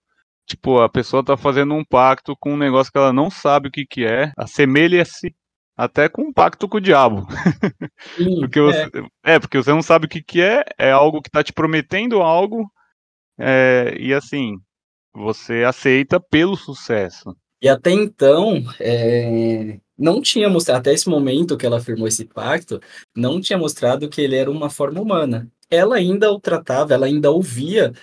Tipo, 0.52 0.82
a 0.82 0.88
pessoa 0.88 1.24
tá 1.24 1.34
fazendo 1.34 1.72
um 1.72 1.82
pacto 1.82 2.36
com 2.38 2.52
um 2.52 2.58
negócio 2.58 2.92
que 2.92 2.98
ela 2.98 3.10
não 3.10 3.30
sabe 3.30 3.68
o 3.68 3.70
que 3.70 3.86
que 3.86 4.04
é, 4.04 4.30
assemelha-se 4.36 5.34
até 5.74 6.10
com 6.10 6.24
um 6.24 6.32
pacto 6.32 6.68
com 6.68 6.76
o 6.76 6.80
diabo. 6.80 7.26
Sim, 8.18 8.36
porque 8.40 8.60
você, 8.60 8.82
é. 9.24 9.34
é. 9.34 9.38
porque 9.38 9.56
você 9.56 9.70
não 9.70 9.80
sabe 9.80 10.04
o 10.04 10.08
que 10.10 10.22
que 10.22 10.42
é, 10.42 10.62
é 10.78 10.90
algo 10.90 11.22
que 11.22 11.30
tá 11.30 11.42
te 11.42 11.54
prometendo 11.54 12.20
algo, 12.20 12.70
é, 13.38 13.96
e 13.98 14.12
assim, 14.12 14.58
você 15.14 15.64
aceita 15.64 16.20
pelo 16.20 16.54
sucesso. 16.54 17.34
E 17.62 17.66
até 17.66 17.90
então, 17.90 18.62
é, 18.78 19.80
não 19.96 20.20
tinha 20.20 20.50
mostrado, 20.50 20.80
até 20.80 20.92
esse 20.92 21.08
momento 21.08 21.56
que 21.56 21.64
ela 21.64 21.80
firmou 21.80 22.06
esse 22.06 22.26
pacto, 22.26 22.78
não 23.16 23.40
tinha 23.40 23.58
mostrado 23.58 24.06
que 24.06 24.20
ele 24.20 24.36
era 24.36 24.50
uma 24.50 24.68
forma 24.68 25.00
humana. 25.00 25.50
Ela 25.70 25.96
ainda 25.96 26.30
o 26.30 26.38
tratava, 26.38 26.92
ela 26.92 27.06
ainda 27.06 27.30
ouvia 27.30 27.94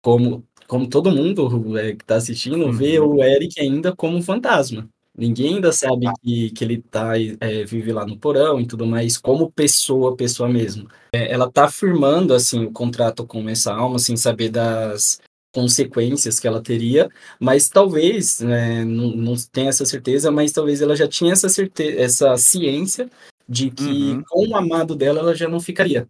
como 0.00 0.47
como 0.68 0.88
todo 0.88 1.10
mundo 1.10 1.76
é, 1.78 1.96
que 1.96 2.04
está 2.04 2.16
assistindo, 2.16 2.66
uhum. 2.66 2.72
vê 2.72 3.00
o 3.00 3.24
Eric 3.24 3.58
ainda 3.58 3.96
como 3.96 4.16
um 4.18 4.22
fantasma. 4.22 4.88
Ninguém 5.16 5.56
ainda 5.56 5.72
sabe 5.72 6.06
ah. 6.06 6.12
que, 6.22 6.50
que 6.50 6.62
ele 6.62 6.80
tá, 6.80 7.14
é, 7.18 7.64
vive 7.64 7.92
lá 7.92 8.06
no 8.06 8.16
porão 8.16 8.60
e 8.60 8.66
tudo 8.66 8.86
mais, 8.86 9.16
como 9.16 9.50
pessoa, 9.50 10.14
pessoa 10.14 10.48
mesmo. 10.48 10.88
É, 11.12 11.32
ela 11.32 11.50
tá 11.50 11.68
firmando, 11.68 12.34
assim, 12.34 12.66
o 12.66 12.70
contrato 12.70 13.26
com 13.26 13.48
essa 13.48 13.74
alma, 13.74 13.98
sem 13.98 14.16
saber 14.16 14.50
das 14.50 15.18
consequências 15.52 16.38
que 16.38 16.46
ela 16.46 16.62
teria, 16.62 17.08
mas 17.40 17.68
talvez, 17.68 18.40
né, 18.40 18.84
não, 18.84 19.08
não 19.16 19.34
tenha 19.50 19.70
essa 19.70 19.86
certeza, 19.86 20.30
mas 20.30 20.52
talvez 20.52 20.82
ela 20.82 20.94
já 20.94 21.08
tinha 21.08 21.32
essa 21.32 21.48
certeza, 21.48 21.98
essa 21.98 22.36
ciência 22.36 23.10
de 23.48 23.70
que 23.70 24.12
uhum. 24.12 24.22
com 24.28 24.48
o 24.48 24.56
amado 24.56 24.94
dela 24.94 25.20
ela 25.20 25.34
já 25.34 25.48
não 25.48 25.58
ficaria, 25.58 26.06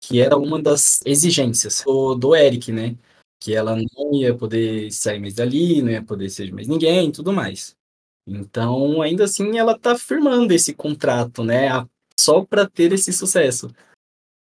que 0.00 0.20
era 0.20 0.36
uma 0.36 0.60
das 0.60 1.00
exigências 1.06 1.82
do, 1.84 2.14
do 2.14 2.36
Eric, 2.36 2.70
né? 2.70 2.94
Que 3.42 3.52
ela 3.56 3.74
não 3.74 4.14
ia 4.14 4.32
poder 4.36 4.92
sair 4.92 5.18
mais 5.18 5.34
dali, 5.34 5.82
não 5.82 5.90
ia 5.90 6.02
poder 6.02 6.30
ser 6.30 6.52
mais 6.52 6.68
ninguém 6.68 7.08
e 7.08 7.12
tudo 7.12 7.32
mais. 7.32 7.76
Então, 8.24 9.02
ainda 9.02 9.24
assim, 9.24 9.58
ela 9.58 9.76
tá 9.76 9.98
firmando 9.98 10.54
esse 10.54 10.72
contrato, 10.72 11.42
né? 11.42 11.68
Só 12.16 12.44
para 12.44 12.68
ter 12.70 12.92
esse 12.92 13.12
sucesso. 13.12 13.68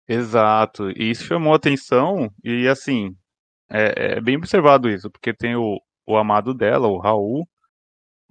Exato. 0.05 0.91
E 0.91 1.11
isso 1.11 1.23
chamou 1.23 1.53
atenção, 1.53 2.29
e 2.43 2.67
assim, 2.67 3.15
é, 3.69 4.17
é 4.17 4.21
bem 4.21 4.35
observado 4.35 4.89
isso, 4.89 5.09
porque 5.09 5.33
tem 5.33 5.55
o, 5.55 5.79
o 6.05 6.17
amado 6.17 6.53
dela, 6.53 6.87
o 6.89 6.97
Raul, 6.97 7.47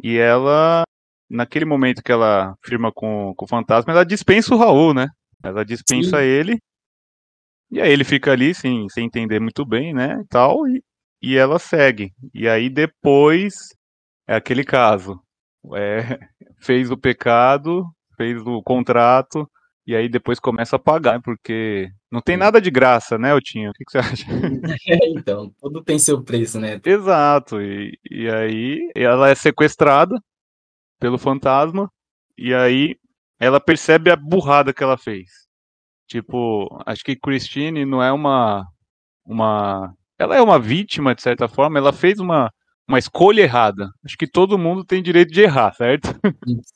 e 0.03 0.19
ela, 0.19 0.83
naquele 1.31 1.65
momento 1.65 2.03
que 2.03 2.13
ela 2.13 2.55
firma 2.63 2.93
com, 2.93 3.33
com 3.35 3.45
o 3.47 3.49
fantasma, 3.49 3.95
ela 3.95 4.05
dispensa 4.05 4.55
o 4.55 4.59
Raul, 4.59 4.93
né? 4.93 5.09
Ela 5.43 5.65
dispensa 5.65 6.19
Sim. 6.19 6.25
ele 6.25 6.59
e 7.71 7.81
aí 7.81 7.93
ele 7.93 8.05
fica 8.05 8.33
ali 8.33 8.55
sem, 8.55 8.89
sem 8.89 9.07
entender 9.07 9.41
muito 9.41 9.65
bem, 9.65 9.93
né, 9.93 10.21
e 10.23 10.27
tal, 10.29 10.67
e, 10.69 10.83
e 11.23 11.37
ela 11.37 11.59
segue. 11.59 12.13
E 12.35 12.49
aí 12.49 12.71
depois 12.71 13.55
é 14.27 14.37
aquele 14.37 14.65
caso. 14.65 15.21
É, 15.75 16.19
fez 16.61 16.91
o 16.91 16.97
pecado, 16.97 17.85
fez 18.17 18.41
o 18.47 18.63
contrato, 18.63 19.49
e 19.87 19.97
aí 19.97 20.09
depois 20.09 20.39
começa 20.39 20.77
a 20.77 20.79
pagar, 20.79 21.21
porque 21.23 21.89
não 22.11 22.21
tem 22.21 22.37
nada 22.37 22.61
de 22.61 22.71
graça, 22.71 23.17
né, 23.17 23.35
Otinho? 23.35 23.71
O 23.71 23.73
que, 23.73 23.85
que 23.85 23.93
você 23.93 23.99
acha? 23.99 24.27
É, 24.87 25.09
então, 25.11 25.51
tudo 25.61 25.83
tem 25.83 25.99
seu 25.99 26.23
preço, 26.23 26.61
né? 26.61 26.81
Exato, 26.85 27.61
e, 27.61 27.99
e 28.11 28.29
aí 28.29 28.91
ela 28.95 29.31
é 29.31 29.35
sequestrada 29.35 30.19
pelo 30.99 31.19
fantasma, 31.19 31.91
e 32.37 32.53
aí 32.55 32.97
ela 33.41 33.61
percebe 33.61 34.11
a 34.11 34.17
burrada 34.17 34.73
que 34.73 34.83
ela 34.83 34.99
fez. 34.99 35.48
Tipo, 36.09 36.83
acho 36.87 37.05
que 37.05 37.15
Christine 37.15 37.85
não 37.85 38.03
é 38.03 38.11
uma. 38.11 38.67
uma 39.27 39.95
ela 40.19 40.35
é 40.35 40.43
uma 40.43 40.59
vítima, 40.59 41.15
de 41.15 41.23
certa 41.23 41.47
forma, 41.47 41.79
ela 41.79 41.93
fez 41.93 42.19
uma, 42.19 42.51
uma 42.89 42.99
escolha 42.99 43.43
errada. 43.43 43.91
Acho 44.05 44.17
que 44.17 44.27
todo 44.27 44.59
mundo 44.59 44.85
tem 44.85 45.03
direito 45.03 45.31
de 45.31 45.43
errar, 45.43 45.73
certo? 45.75 46.09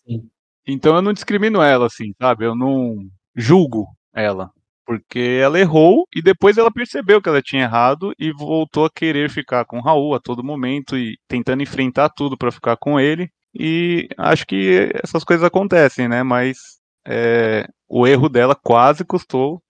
Sim. 0.07 0.29
então 0.67 0.95
eu 0.95 1.03
não 1.03 1.13
discrimino 1.13 1.61
ela, 1.63 1.87
assim, 1.87 2.13
sabe? 2.21 2.45
Eu 2.45 2.55
não 2.55 3.09
julgo 3.35 3.87
ela. 4.15 4.51
Porque 4.85 5.41
ela 5.41 5.59
errou 5.59 6.07
e 6.15 6.21
depois 6.21 6.59
ela 6.59 6.71
percebeu 6.71 7.23
que 7.23 7.29
ela 7.29 7.41
tinha 7.41 7.63
errado 7.63 8.13
e 8.19 8.33
voltou 8.33 8.85
a 8.85 8.91
querer 8.91 9.31
ficar 9.31 9.65
com 9.65 9.79
o 9.79 9.83
Raul 9.83 10.15
a 10.15 10.21
todo 10.21 10.45
momento 10.45 10.97
e 10.97 11.17
tentando 11.27 11.63
enfrentar 11.63 12.11
tudo 12.11 12.37
para 12.37 12.53
ficar 12.53 12.77
com 12.77 13.01
ele. 13.01 13.31
E 13.55 14.09
acho 14.19 14.47
que 14.47 14.91
essas 15.03 15.25
coisas 15.25 15.45
acontecem, 15.45 16.09
né? 16.09 16.23
Mas 16.23 16.59
é, 17.07 17.67
o 17.93 18.07
erro 18.07 18.27
dela 18.31 18.55
quase 18.55 19.05
custou 19.05 19.63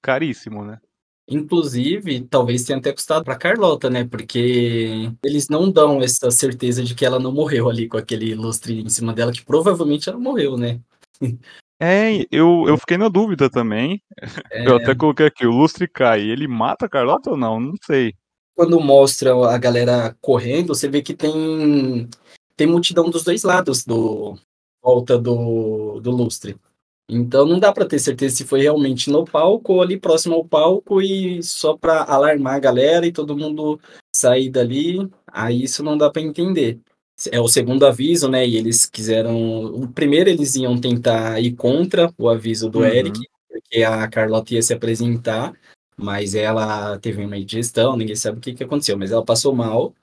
caríssimo, 0.00 0.64
né? 0.64 0.80
Inclusive, 1.28 2.22
talvez 2.22 2.64
tenha 2.64 2.78
até 2.78 2.90
custado 2.92 3.24
para 3.24 3.36
Carlota, 3.36 3.90
né? 3.90 4.04
Porque 4.04 5.12
eles 5.22 5.50
não 5.50 5.70
dão 5.70 6.00
essa 6.00 6.30
certeza 6.30 6.82
de 6.82 6.94
que 6.94 7.04
ela 7.04 7.18
não 7.18 7.30
morreu 7.30 7.68
ali 7.68 7.86
com 7.86 7.98
aquele 7.98 8.34
lustre 8.34 8.80
em 8.80 8.88
cima 8.88 9.12
dela, 9.12 9.32
que 9.32 9.44
provavelmente 9.44 10.08
ela 10.08 10.18
morreu, 10.18 10.56
né? 10.56 10.80
É, 11.78 12.24
eu, 12.30 12.64
eu 12.68 12.78
fiquei 12.78 12.96
na 12.96 13.08
dúvida 13.08 13.50
também. 13.50 14.00
É... 14.50 14.66
Eu 14.66 14.76
até 14.76 14.94
coloquei 14.94 15.26
aqui, 15.26 15.44
o 15.44 15.50
lustre 15.50 15.88
cai, 15.88 16.20
ele 16.20 16.46
mata 16.46 16.86
a 16.86 16.88
Carlota 16.88 17.30
ou 17.30 17.36
não? 17.36 17.58
Não 17.58 17.74
sei. 17.84 18.14
quando 18.54 18.80
mostra 18.80 19.34
a 19.52 19.58
galera 19.58 20.16
correndo, 20.20 20.68
você 20.68 20.88
vê 20.88 21.02
que 21.02 21.12
tem 21.12 22.08
tem 22.56 22.66
multidão 22.66 23.10
dos 23.10 23.24
dois 23.24 23.42
lados 23.42 23.84
do 23.84 24.38
volta 24.80 25.18
do, 25.18 26.00
do 26.00 26.10
lustre. 26.12 26.56
Então 27.08 27.44
não 27.46 27.58
dá 27.58 27.72
para 27.72 27.86
ter 27.86 27.98
certeza 27.98 28.36
se 28.36 28.44
foi 28.44 28.62
realmente 28.62 29.10
no 29.10 29.24
palco 29.24 29.74
ou 29.74 29.82
ali 29.82 29.98
próximo 29.98 30.34
ao 30.34 30.44
palco 30.44 31.02
e 31.02 31.42
só 31.42 31.76
para 31.76 32.04
alarmar 32.04 32.54
a 32.54 32.60
galera 32.60 33.06
e 33.06 33.12
todo 33.12 33.36
mundo 33.36 33.80
sair 34.14 34.50
dali. 34.50 35.08
Aí 35.26 35.64
isso 35.64 35.82
não 35.82 35.96
dá 35.96 36.10
para 36.10 36.22
entender. 36.22 36.80
É 37.30 37.40
o 37.40 37.48
segundo 37.48 37.86
aviso, 37.86 38.28
né? 38.28 38.46
E 38.46 38.56
eles 38.56 38.86
quiseram. 38.86 39.64
O 39.66 39.88
primeiro 39.88 40.30
eles 40.30 40.56
iam 40.56 40.80
tentar 40.80 41.40
ir 41.40 41.52
contra 41.54 42.12
o 42.18 42.28
aviso 42.28 42.70
do 42.70 42.80
uhum. 42.80 42.86
Eric, 42.86 43.20
porque 43.48 43.82
a 43.82 44.08
Carlota 44.08 44.54
ia 44.54 44.62
se 44.62 44.72
apresentar, 44.72 45.52
mas 45.96 46.34
ela 46.34 46.98
teve 46.98 47.24
uma 47.24 47.36
indigestão, 47.36 47.96
ninguém 47.96 48.16
sabe 48.16 48.38
o 48.38 48.40
que, 48.40 48.54
que 48.54 48.64
aconteceu, 48.64 48.96
mas 48.98 49.12
ela 49.12 49.24
passou 49.24 49.54
mal. 49.54 49.94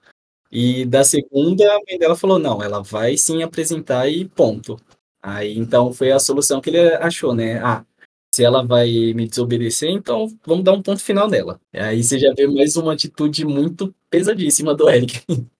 E 0.51 0.86
da 0.86 1.03
segunda, 1.03 1.63
a 1.72 1.79
mãe 1.88 2.00
dela 2.00 2.15
falou: 2.15 2.39
não, 2.39 2.63
ela 2.63 2.82
vai 2.82 3.18
sim 3.18 3.44
apresentar 3.44 4.08
e 4.08 4.27
ponto. 4.27 4.79
Aí 5.22 5.58
então 5.58 5.92
foi 5.94 6.12
a 6.12 6.20
solução 6.20 6.62
que 6.62 6.70
ele 6.70 6.94
achou, 6.96 7.36
né? 7.36 7.60
Ah, 7.64 7.86
se 8.34 8.44
ela 8.44 8.66
vai 8.66 8.88
me 9.14 9.28
desobedecer, 9.28 9.90
então 9.90 10.28
vamos 10.46 10.64
dar 10.64 10.74
um 10.74 10.82
ponto 10.82 11.02
final 11.02 11.28
nela. 11.28 11.60
Aí 11.74 12.04
você 12.04 12.20
já 12.20 12.34
vê 12.34 12.48
mais 12.48 12.76
uma 12.76 12.94
atitude 12.94 13.46
muito 13.46 13.94
pesadíssima 14.10 14.74
do 14.76 14.90
Eric. 14.90 15.24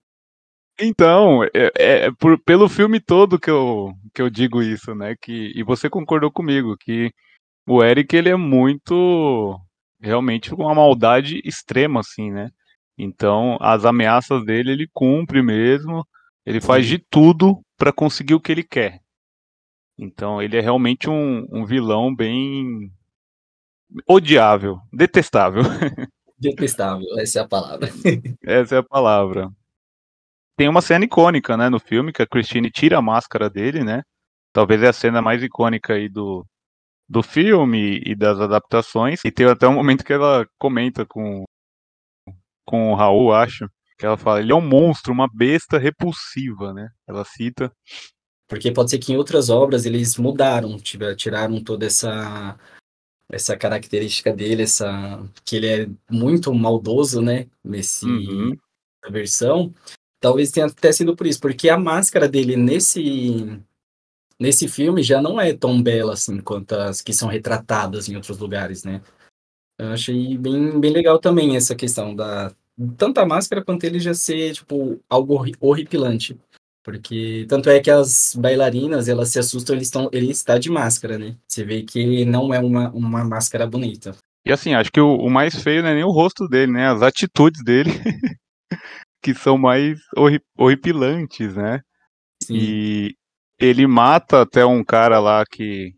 Então, 0.82 1.44
é, 1.44 1.50
é, 1.78 2.06
é 2.06 2.12
por, 2.12 2.40
pelo 2.40 2.70
filme 2.70 3.02
todo 3.02 3.38
que 3.38 3.50
eu, 3.50 3.94
que 4.14 4.22
eu 4.22 4.30
digo 4.30 4.62
isso, 4.64 4.96
né? 4.96 5.14
Que, 5.22 5.52
e 5.54 5.62
você 5.62 5.90
concordou 5.90 6.32
comigo, 6.32 6.78
que 6.80 7.12
o 7.68 7.84
Eric 7.84 8.16
ele 8.16 8.30
é 8.30 8.36
muito 8.38 9.60
realmente 10.02 10.54
uma 10.54 10.74
maldade 10.74 11.42
extrema, 11.44 12.00
assim, 12.00 12.32
né? 12.32 12.50
Então, 12.98 13.58
as 13.60 13.84
ameaças 13.84 14.46
dele 14.46 14.72
ele 14.72 14.90
cumpre 14.94 15.42
mesmo, 15.42 16.08
ele 16.46 16.62
faz 16.62 16.86
de 16.86 16.98
tudo 16.98 17.62
para 17.78 17.92
conseguir 17.92 18.36
o 18.36 18.40
que 18.40 18.52
ele 18.52 18.64
quer. 18.64 19.02
Então, 20.02 20.42
ele 20.42 20.56
é 20.56 20.62
realmente 20.62 21.10
um, 21.10 21.46
um 21.52 21.66
vilão 21.66 22.16
bem 22.16 22.90
odiável, 24.08 24.80
detestável. 24.94 25.62
Detestável, 26.38 27.06
essa 27.20 27.40
é 27.40 27.42
a 27.42 27.48
palavra. 27.48 27.90
essa 28.42 28.76
é 28.76 28.78
a 28.78 28.84
palavra. 28.84 29.52
Tem 30.56 30.70
uma 30.70 30.82
cena 30.82 31.04
icônica, 31.04 31.58
né, 31.58 31.68
no 31.68 31.82
filme, 31.82 32.14
que 32.14 32.22
a 32.22 32.28
Christine 32.28 32.72
tira 32.72 32.98
a 32.98 33.02
máscara 33.02 33.50
dele, 33.50 33.84
né? 33.84 34.04
Talvez 34.54 34.82
é 34.82 34.88
a 34.88 34.94
cena 34.94 35.22
mais 35.22 35.44
icônica 35.44 35.94
aí 35.94 36.08
do, 36.08 36.46
do 37.10 37.22
filme 37.22 38.02
e 38.06 38.16
das 38.16 38.40
adaptações. 38.40 39.20
E 39.26 39.32
tem 39.32 39.48
até 39.48 39.68
um 39.68 39.74
momento 39.74 40.06
que 40.06 40.14
ela 40.14 40.48
comenta 40.58 41.06
com, 41.06 41.44
com 42.66 42.94
o 42.94 42.96
Raul, 42.96 43.34
acho, 43.34 43.70
que 43.98 44.06
ela 44.06 44.16
fala, 44.16 44.40
ele 44.40 44.54
é 44.54 44.56
um 44.56 44.66
monstro, 44.66 45.12
uma 45.12 45.28
besta 45.28 45.78
repulsiva, 45.78 46.74
né? 46.74 46.90
Ela 47.06 47.26
cita. 47.26 47.70
Porque 48.50 48.72
pode 48.72 48.90
ser 48.90 48.98
que 48.98 49.14
em 49.14 49.18
outras 49.18 49.50
obras 49.50 49.86
eles 49.86 50.18
mudaram, 50.18 50.76
tiraram 51.16 51.64
toda 51.64 51.86
essa 51.86 52.58
essa 53.32 53.56
característica 53.56 54.34
dele, 54.34 54.64
essa 54.64 55.24
que 55.46 55.56
ele 55.56 55.68
é 55.68 55.90
muito 56.10 56.52
maldoso, 56.52 57.22
né, 57.22 57.46
nesse 57.64 58.08
uhum. 58.08 58.58
versão. 59.12 59.72
Talvez 60.20 60.50
tenha 60.50 60.66
até 60.66 60.92
sido 60.92 61.16
por 61.16 61.28
isso, 61.28 61.40
porque 61.40 61.70
a 61.70 61.78
máscara 61.78 62.28
dele 62.28 62.58
nesse 62.58 63.62
nesse 64.40 64.68
filme 64.68 65.04
já 65.04 65.22
não 65.22 65.40
é 65.40 65.54
tão 65.54 65.82
bela 65.84 66.14
assim 66.14 66.40
quanto 66.40 66.74
as 66.74 67.02
que 67.02 67.14
são 67.14 67.28
retratadas 67.28 68.10
em 68.10 68.16
outros 68.16 68.40
lugares, 68.40 68.84
né? 68.84 69.02
Eu 69.78 69.90
achei 69.90 70.38
bem, 70.38 70.80
bem 70.80 70.92
legal 70.92 71.20
também 71.20 71.56
essa 71.56 71.76
questão 71.76 72.16
da 72.16 72.52
tanto 72.98 73.20
a 73.20 73.26
máscara 73.26 73.64
quanto 73.64 73.84
ele 73.84 74.00
já 74.00 74.14
ser 74.14 74.54
tipo 74.54 75.00
algo 75.10 75.46
horripilante. 75.60 76.40
Porque 76.84 77.46
tanto 77.50 77.70
é 77.70 77.80
que 77.80 77.92
as 77.92 78.36
bailarinas, 78.36 79.08
elas 79.08 79.30
se 79.30 79.40
assustam, 79.40 79.76
eles 79.76 79.88
estão, 79.88 80.10
ele 80.12 80.32
está 80.32 80.58
de 80.58 80.70
máscara, 80.70 81.18
né? 81.18 81.36
Você 81.48 81.64
vê 81.64 81.84
que 81.84 82.26
não 82.26 82.54
é 82.54 82.60
uma, 82.60 82.90
uma 82.92 83.24
máscara 83.24 83.68
bonita. 83.68 84.16
E 84.46 84.52
assim, 84.52 84.74
acho 84.74 84.92
que 84.92 85.02
o, 85.02 85.16
o 85.16 85.30
mais 85.30 85.62
feio 85.62 85.84
não 85.84 85.90
é 85.90 85.94
nem 85.94 86.04
o 86.04 86.12
rosto 86.12 86.48
dele, 86.48 86.72
né? 86.72 86.88
As 86.88 87.02
atitudes 87.02 87.64
dele 87.64 87.92
que 89.22 89.34
são 89.34 89.58
mais 89.58 90.00
horripilantes, 90.58 91.56
né? 91.56 91.82
Sim. 92.44 92.56
E 92.56 93.16
ele 93.60 93.86
mata 93.86 94.42
até 94.42 94.66
um 94.66 94.84
cara 94.84 95.20
lá 95.20 95.44
que, 95.46 95.92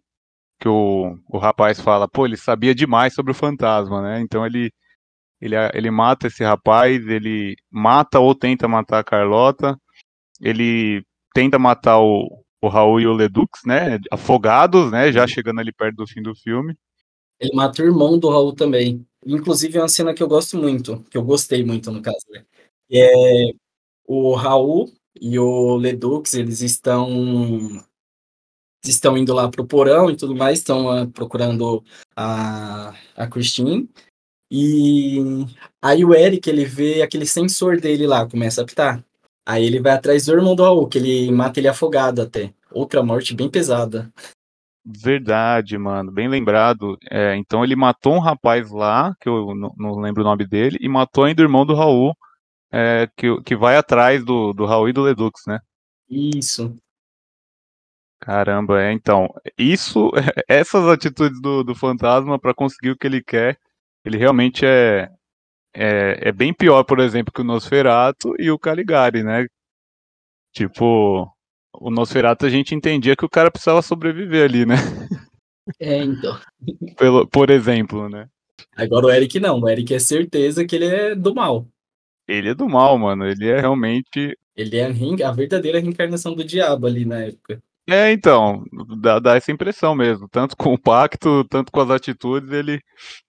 que 0.59 0.67
o, 0.67 1.15
o 1.29 1.37
rapaz 1.37 1.79
fala, 1.79 2.09
pô, 2.09 2.25
ele 2.25 2.37
sabia 2.37 2.73
demais 2.73 3.13
sobre 3.13 3.31
o 3.31 3.35
fantasma, 3.35 4.01
né? 4.01 4.19
Então 4.19 4.45
ele, 4.45 4.71
ele, 5.39 5.55
ele 5.73 5.91
mata 5.91 6.27
esse 6.27 6.43
rapaz, 6.43 7.07
ele 7.07 7.55
mata 7.69 8.19
ou 8.19 8.33
tenta 8.33 8.67
matar 8.67 8.99
a 8.99 9.03
Carlota, 9.03 9.77
ele 10.41 11.03
tenta 11.33 11.59
matar 11.59 11.99
o, 11.99 12.43
o 12.61 12.67
Raul 12.67 12.99
e 12.99 13.07
o 13.07 13.13
Ledux, 13.13 13.61
né? 13.65 13.99
Afogados, 14.11 14.91
né? 14.91 15.11
Já 15.11 15.27
chegando 15.27 15.59
ali 15.59 15.71
perto 15.71 15.97
do 15.97 16.07
fim 16.07 16.21
do 16.21 16.35
filme. 16.35 16.75
Ele 17.39 17.55
mata 17.55 17.81
o 17.81 17.85
irmão 17.85 18.19
do 18.19 18.29
Raul 18.29 18.53
também. 18.53 19.05
Inclusive 19.25 19.77
é 19.77 19.81
uma 19.81 19.87
cena 19.87 20.13
que 20.13 20.21
eu 20.21 20.27
gosto 20.27 20.57
muito, 20.57 21.03
que 21.09 21.17
eu 21.17 21.23
gostei 21.23 21.63
muito 21.63 21.91
no 21.91 22.01
caso, 22.01 22.25
né? 22.29 22.43
É 22.91 23.53
o 24.05 24.35
Raul 24.35 24.91
e 25.19 25.39
o 25.39 25.75
Ledux, 25.77 26.33
eles 26.33 26.61
estão 26.61 27.07
estão 28.83 29.17
indo 29.17 29.33
lá 29.33 29.49
pro 29.49 29.65
porão 29.65 30.09
e 30.09 30.15
tudo 30.15 30.35
mais, 30.35 30.59
estão 30.59 31.03
uh, 31.03 31.07
procurando 31.09 31.83
a, 32.15 32.95
a 33.15 33.27
Christine. 33.27 33.89
E 34.49 35.19
aí 35.81 36.03
o 36.03 36.13
Eric, 36.13 36.49
ele 36.49 36.65
vê 36.65 37.01
aquele 37.01 37.25
sensor 37.25 37.79
dele 37.79 38.05
lá, 38.05 38.27
começa 38.27 38.61
a 38.61 38.63
apitar. 38.63 39.03
Aí 39.45 39.65
ele 39.65 39.79
vai 39.79 39.93
atrás 39.93 40.25
do 40.25 40.33
irmão 40.33 40.55
do 40.55 40.63
Raul, 40.63 40.87
que 40.87 40.97
ele 40.97 41.31
mata 41.31 41.59
ele 41.59 41.67
afogado 41.67 42.21
até. 42.21 42.53
Outra 42.71 43.03
morte 43.03 43.35
bem 43.35 43.49
pesada. 43.49 44.11
Verdade, 44.83 45.77
mano, 45.77 46.11
bem 46.11 46.27
lembrado. 46.27 46.97
É, 47.09 47.35
então 47.35 47.63
ele 47.63 47.75
matou 47.75 48.15
um 48.15 48.19
rapaz 48.19 48.71
lá, 48.71 49.15
que 49.19 49.29
eu 49.29 49.53
não, 49.55 49.73
não 49.77 49.99
lembro 49.99 50.21
o 50.21 50.25
nome 50.25 50.45
dele, 50.47 50.77
e 50.81 50.89
matou 50.89 51.23
ainda 51.23 51.41
o 51.41 51.45
irmão 51.45 51.65
do 51.65 51.75
Raul, 51.75 52.15
é, 52.71 53.07
que, 53.15 53.41
que 53.43 53.55
vai 53.55 53.75
atrás 53.77 54.23
do, 54.23 54.53
do 54.53 54.65
Raul 54.65 54.89
e 54.89 54.93
do 54.93 55.01
Ledux, 55.01 55.41
né? 55.45 55.59
Isso. 56.09 56.75
Caramba, 58.19 58.81
é, 58.81 58.91
então, 58.91 59.27
isso, 59.57 60.11
essas 60.47 60.87
atitudes 60.87 61.41
do, 61.41 61.63
do 61.63 61.75
fantasma 61.75 62.39
para 62.39 62.53
conseguir 62.53 62.91
o 62.91 62.97
que 62.97 63.07
ele 63.07 63.23
quer, 63.23 63.57
ele 64.05 64.17
realmente 64.17 64.65
é, 64.65 65.09
é, 65.73 66.29
é 66.29 66.31
bem 66.31 66.53
pior, 66.53 66.83
por 66.83 66.99
exemplo, 66.99 67.33
que 67.33 67.41
o 67.41 67.45
Nosferatu 67.45 68.33
e 68.39 68.51
o 68.51 68.59
Caligari, 68.59 69.23
né? 69.23 69.45
Tipo, 70.53 71.31
o 71.73 71.89
Nosferatu 71.89 72.45
a 72.45 72.49
gente 72.49 72.75
entendia 72.75 73.15
que 73.15 73.25
o 73.25 73.29
cara 73.29 73.49
precisava 73.49 73.81
sobreviver 73.81 74.45
ali, 74.45 74.65
né? 74.65 74.75
É, 75.79 75.97
então. 75.97 76.37
Pelo, 76.97 77.27
por 77.27 77.49
exemplo, 77.49 78.09
né? 78.09 78.27
Agora 78.75 79.07
o 79.07 79.11
Eric 79.11 79.39
não, 79.39 79.59
o 79.59 79.69
Eric 79.69 79.93
é 79.93 79.99
certeza 79.99 80.65
que 80.65 80.75
ele 80.75 80.85
é 80.85 81.15
do 81.15 81.33
mal. 81.33 81.67
Ele 82.27 82.49
é 82.49 82.55
do 82.55 82.67
mal, 82.67 82.97
mano. 82.97 83.25
Ele 83.25 83.47
é 83.47 83.59
realmente. 83.59 84.37
Ele 84.55 84.77
é 84.77 84.85
a 85.25 85.31
verdadeira 85.31 85.79
reencarnação 85.79 86.33
do 86.33 86.43
diabo 86.43 86.87
ali 86.87 87.05
na 87.05 87.23
época. 87.23 87.61
É, 87.89 88.11
então, 88.11 88.63
dá, 88.99 89.19
dá, 89.19 89.35
essa 89.35 89.51
impressão 89.51 89.95
mesmo. 89.95 90.27
Tanto 90.29 90.55
com 90.55 90.73
o 90.73 90.79
pacto, 90.79 91.43
tanto 91.45 91.71
com 91.71 91.81
as 91.81 91.89
atitudes, 91.89 92.51
ele, 92.51 92.79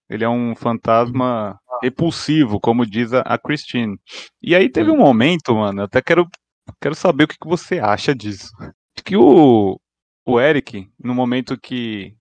ele 0.09 0.25
é 0.25 0.29
um 0.29 0.55
fantasma 0.55 1.59
repulsivo, 1.83 2.61
como 2.61 2.87
diz 2.87 3.13
a, 3.13 3.21
a 3.23 3.39
Christine. 3.39 3.99
E 4.43 4.55
aí 4.55 4.71
teve 4.71 4.91
um 4.91 4.97
momento, 4.97 5.55
mano, 5.55 5.83
até 5.83 6.01
quero, 6.01 6.29
quero 6.81 6.95
saber 6.95 7.25
o 7.25 7.29
que, 7.29 7.39
que 7.39 7.49
você 7.49 7.79
acha 7.79 8.15
disso. 8.15 8.49
Que 9.05 9.17
o, 9.17 9.81
o 10.25 10.41
Eric, 10.41 10.89
no 10.99 11.15
momento 11.15 11.59
que, 11.59 12.15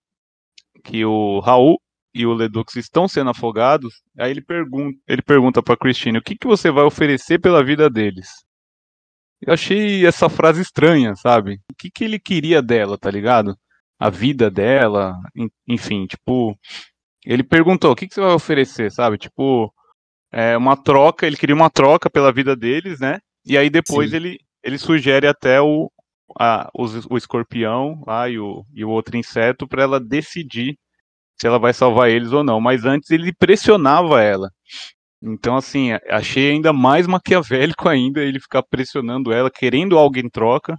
que 0.84 1.04
o 1.04 1.38
Raul 1.40 1.80
e 2.14 2.26
o 2.26 2.34
Ledux 2.34 2.76
estão 2.76 3.06
sendo 3.06 3.30
afogados, 3.30 4.02
aí 4.18 4.30
ele 4.30 4.42
pergunta, 4.42 4.98
ele 5.06 5.22
pergunta 5.22 5.62
para 5.62 5.76
Christine, 5.76 6.18
o 6.18 6.22
que, 6.22 6.36
que 6.36 6.46
você 6.46 6.70
vai 6.70 6.84
oferecer 6.84 7.38
pela 7.38 7.64
vida 7.64 7.88
deles? 7.88 8.28
Eu 9.44 9.54
achei 9.54 10.06
essa 10.06 10.28
frase 10.28 10.62
estranha, 10.62 11.16
sabe? 11.16 11.60
O 11.70 11.74
que, 11.76 11.90
que 11.90 12.04
ele 12.04 12.18
queria 12.18 12.62
dela, 12.62 12.96
tá 12.96 13.10
ligado? 13.10 13.56
A 13.98 14.08
vida 14.08 14.50
dela, 14.50 15.14
enfim, 15.68 16.06
tipo, 16.06 16.56
ele 17.24 17.42
perguntou, 17.42 17.92
o 17.92 17.96
que, 17.96 18.06
que 18.06 18.14
você 18.14 18.20
vai 18.20 18.32
oferecer, 18.32 18.90
sabe? 18.90 19.18
Tipo, 19.18 19.72
é, 20.32 20.56
uma 20.56 20.76
troca, 20.76 21.26
ele 21.26 21.36
queria 21.36 21.54
uma 21.54 21.70
troca 21.70 22.08
pela 22.08 22.32
vida 22.32 22.56
deles, 22.56 23.00
né? 23.00 23.18
E 23.44 23.58
aí 23.58 23.68
depois 23.68 24.12
ele, 24.12 24.38
ele 24.62 24.78
sugere 24.78 25.26
até 25.26 25.60
o, 25.60 25.90
a, 26.38 26.70
o, 26.74 26.84
o 27.10 27.18
escorpião 27.18 28.02
lá 28.06 28.28
e 28.28 28.38
o, 28.38 28.64
e 28.72 28.84
o 28.84 28.90
outro 28.90 29.16
inseto 29.16 29.66
para 29.66 29.82
ela 29.82 30.00
decidir 30.00 30.78
se 31.40 31.46
ela 31.46 31.58
vai 31.58 31.72
salvar 31.72 32.10
eles 32.10 32.32
ou 32.32 32.44
não. 32.44 32.60
Mas 32.60 32.84
antes 32.84 33.10
ele 33.10 33.32
pressionava 33.32 34.22
ela. 34.22 34.48
Então, 35.22 35.56
assim, 35.56 35.92
achei 36.08 36.50
ainda 36.50 36.72
mais 36.72 37.06
maquiavélico 37.06 37.88
ainda 37.88 38.20
ele 38.20 38.40
ficar 38.40 38.62
pressionando 38.62 39.32
ela, 39.32 39.50
querendo 39.50 39.96
algo 39.96 40.18
em 40.18 40.28
troca, 40.28 40.76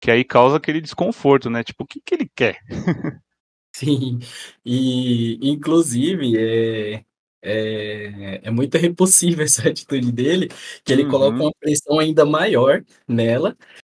que 0.00 0.10
aí 0.10 0.24
causa 0.24 0.56
aquele 0.56 0.80
desconforto, 0.80 1.50
né? 1.50 1.62
Tipo, 1.62 1.84
o 1.84 1.86
que, 1.86 2.00
que 2.00 2.14
ele 2.14 2.30
quer? 2.34 2.58
Sim, 3.74 4.18
e 4.64 5.38
inclusive, 5.42 6.36
é, 6.38 7.04
é, 7.42 8.40
é 8.44 8.50
muito 8.50 8.76
repulsiva 8.78 9.42
essa 9.44 9.68
atitude 9.68 10.12
dele, 10.12 10.48
que 10.84 10.92
ele 10.92 11.06
coloca 11.06 11.38
Uhum. 11.38 11.46
uma 11.46 11.52
pressão 11.60 11.98
ainda 11.98 12.24
maior 12.24 12.84
nela, 13.08 13.56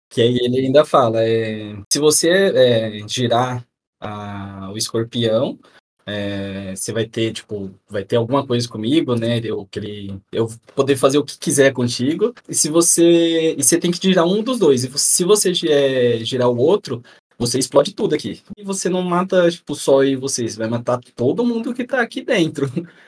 que 0.10 0.21
aí 0.21 0.38
ele 0.41 0.60
ainda 0.67 0.86
fala, 0.86 1.23
eh, 1.27 1.75
se 1.91 1.99
você, 1.99 2.29
eh, 2.29 3.08
girar 3.08 3.65
a 3.99 4.71
o 4.71 4.77
escorpião, 4.77 5.60
eh, 6.06 6.76
você 6.76 6.92
vai 6.94 7.06
ter, 7.06 7.34
tipo, 7.34 7.72
vai 7.89 8.04
ter 8.04 8.16
alguma 8.18 8.46
coisa 8.46 8.68
comigo, 8.68 9.16
né, 9.16 9.39
eu 9.44 9.66
querer 9.68 10.20
eu 10.32 10.48
poder 10.76 10.96
fazer 10.98 11.18
o 11.18 11.26
que 11.26 11.38
quiser 11.38 11.74
contigo, 11.74 12.34
e 12.48 12.54
se 12.56 12.70
você 12.70 13.56
e 13.58 13.63
você 13.63 13.78
tem 13.80 13.92
que 13.92 14.00
girar 14.02 14.26
um 14.26 14.44
dos 14.44 14.60
2, 14.60 14.84
e 14.84 14.98
se 15.00 15.24
você, 15.24 15.52
eh, 15.70 16.24
girar 16.26 16.50
o 16.50 16.58
outro, 16.58 17.04
você 17.38 17.60
explode 17.60 17.94
tudo 17.94 18.16
aqui. 18.16 18.42
E 18.58 18.63
você 18.63 18.89
não 18.89 19.02
mata, 19.02 19.50
tipo, 19.52 19.76
só 19.76 20.04
e 20.04 20.16
você, 20.16 20.48
você 20.48 20.58
vai 20.58 20.70
matar 20.70 21.00
todo 21.16 21.46
mundo 21.46 21.74
que 21.74 21.86
tá 21.86 22.02
aqui 22.02 22.24
dentro. 22.24 22.68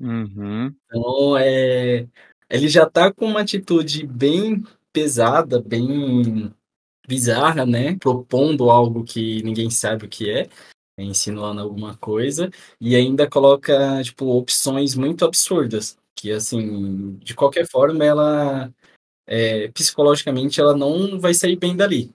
Uhum. 0.00 0.74
Então, 0.86 1.38
eh, 1.38 2.08
ele 2.50 2.68
já 2.68 2.84
tá 2.90 3.12
com 3.12 3.24
uma 3.26 3.40
atitude 3.40 4.04
bem 4.04 4.64
pesada, 4.92 5.60
bem 5.60 6.52
bizarra, 7.06 7.64
né, 7.66 7.96
propondo 7.98 8.70
algo 8.70 9.04
que 9.04 9.42
ninguém 9.42 9.70
sabe 9.70 10.06
o 10.06 10.08
que 10.08 10.30
é, 10.30 10.48
insinuando 10.98 11.60
alguma 11.60 11.96
coisa, 11.96 12.50
e 12.80 12.94
ainda 12.94 13.28
coloca, 13.28 14.02
tipo, 14.02 14.26
opções 14.26 14.94
muito 14.94 15.24
absurdas, 15.24 15.98
que 16.14 16.30
assim, 16.30 17.16
de 17.16 17.34
qualquer 17.34 17.66
forma 17.66 18.04
ela, 18.04 18.72
eh, 19.26 19.68
psicologicamente 19.68 20.60
ela 20.60 20.76
não 20.76 21.18
vai 21.18 21.34
sair 21.34 21.56
bem 21.56 21.76
dali. 21.76 22.14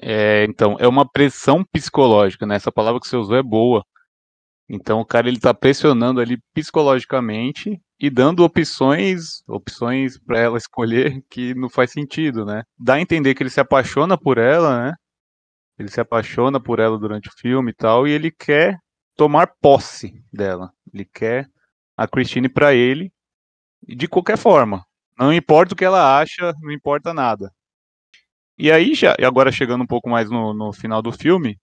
É, 0.00 0.44
então, 0.44 0.76
é 0.78 0.86
uma 0.86 1.08
pressão 1.08 1.64
psicológica, 1.64 2.46
né, 2.46 2.56
essa 2.56 2.70
palavra 2.70 3.00
que 3.00 3.08
você 3.08 3.16
usou 3.16 3.36
é 3.36 3.42
boa. 3.42 3.84
Então 4.68 5.00
o 5.00 5.04
cara 5.04 5.28
ele 5.28 5.40
tá 5.40 5.54
pressionando 5.54 6.20
ali 6.20 6.38
psicologicamente 6.52 7.80
e 7.98 8.10
dando 8.10 8.44
opções, 8.44 9.42
opções 9.48 10.18
para 10.18 10.38
ela 10.38 10.58
escolher 10.58 11.22
que 11.30 11.54
não 11.54 11.70
faz 11.70 11.90
sentido, 11.90 12.44
né? 12.44 12.62
Dá 12.78 12.94
a 12.94 13.00
entender 13.00 13.34
que 13.34 13.42
ele 13.42 13.50
se 13.50 13.60
apaixona 13.60 14.18
por 14.18 14.36
ela, 14.36 14.86
né? 14.86 14.94
Ele 15.78 15.88
se 15.88 16.00
apaixona 16.00 16.58
por 16.58 16.80
ela 16.80 16.98
durante 16.98 17.28
o 17.28 17.32
filme 17.32 17.70
e 17.70 17.74
tal, 17.74 18.06
e 18.06 18.10
ele 18.10 18.30
quer 18.30 18.78
tomar 19.16 19.52
posse 19.60 20.22
dela. 20.32 20.72
Ele 20.92 21.04
quer 21.04 21.48
a 21.96 22.06
Christine 22.06 22.48
para 22.48 22.74
ele 22.74 23.12
de 23.82 24.08
qualquer 24.08 24.36
forma. 24.36 24.84
Não 25.18 25.32
importa 25.32 25.74
o 25.74 25.76
que 25.76 25.84
ela 25.84 26.18
acha, 26.18 26.52
não 26.60 26.70
importa 26.70 27.12
nada. 27.12 27.52
E 28.56 28.72
aí, 28.72 28.94
já, 28.94 29.14
agora 29.24 29.52
chegando 29.52 29.82
um 29.82 29.86
pouco 29.86 30.08
mais 30.08 30.28
no, 30.30 30.52
no 30.52 30.72
final 30.72 31.00
do 31.00 31.12
filme, 31.12 31.56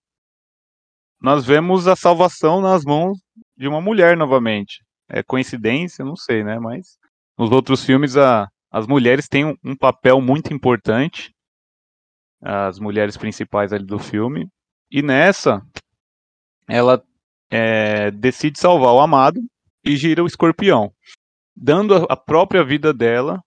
nós 1.20 1.44
vemos 1.44 1.86
a 1.86 1.96
salvação 1.96 2.60
nas 2.60 2.84
mãos 2.84 3.18
de 3.56 3.68
uma 3.68 3.80
mulher 3.80 4.16
novamente. 4.16 4.82
É 5.08 5.22
coincidência? 5.22 6.04
Não 6.04 6.16
sei, 6.16 6.42
né? 6.42 6.58
Mas 6.58 6.98
nos 7.38 7.50
outros 7.50 7.84
filmes 7.84 8.16
a, 8.16 8.48
as 8.70 8.86
mulheres 8.86 9.28
têm 9.28 9.44
um, 9.44 9.54
um 9.64 9.76
papel 9.76 10.20
muito 10.20 10.52
importante, 10.52 11.34
as 12.46 12.78
mulheres 12.78 13.16
principais 13.16 13.72
ali 13.72 13.84
do 13.84 13.98
filme. 13.98 14.48
E 14.90 15.02
nessa, 15.02 15.60
ela 16.68 17.02
é, 17.50 18.10
decide 18.12 18.58
salvar 18.58 18.92
o 18.94 19.00
amado 19.00 19.40
e 19.84 19.96
gira 19.96 20.22
o 20.22 20.26
escorpião, 20.26 20.92
dando 21.56 21.96
a, 21.96 22.06
a 22.10 22.16
própria 22.16 22.64
vida 22.64 22.92
dela, 22.92 23.40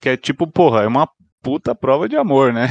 que 0.00 0.10
é 0.10 0.16
tipo, 0.16 0.46
porra, 0.46 0.82
é 0.82 0.86
uma 0.86 1.08
puta 1.42 1.74
prova 1.74 2.08
de 2.08 2.16
amor, 2.16 2.52
né? 2.52 2.68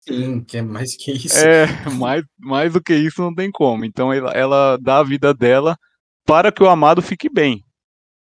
Sim, 0.00 0.44
que 0.44 0.58
é 0.58 0.62
mais 0.62 0.96
que 0.96 1.12
isso. 1.12 1.38
É, 1.38 1.66
mais, 1.96 2.24
mais 2.38 2.72
do 2.72 2.82
que 2.82 2.94
isso 2.94 3.22
não 3.22 3.34
tem 3.34 3.50
como. 3.50 3.84
Então 3.84 4.12
ela, 4.12 4.32
ela 4.32 4.78
dá 4.78 4.98
a 4.98 5.04
vida 5.04 5.32
dela 5.32 5.78
para 6.26 6.52
que 6.52 6.62
o 6.62 6.68
amado 6.68 7.00
fique 7.00 7.30
bem. 7.30 7.64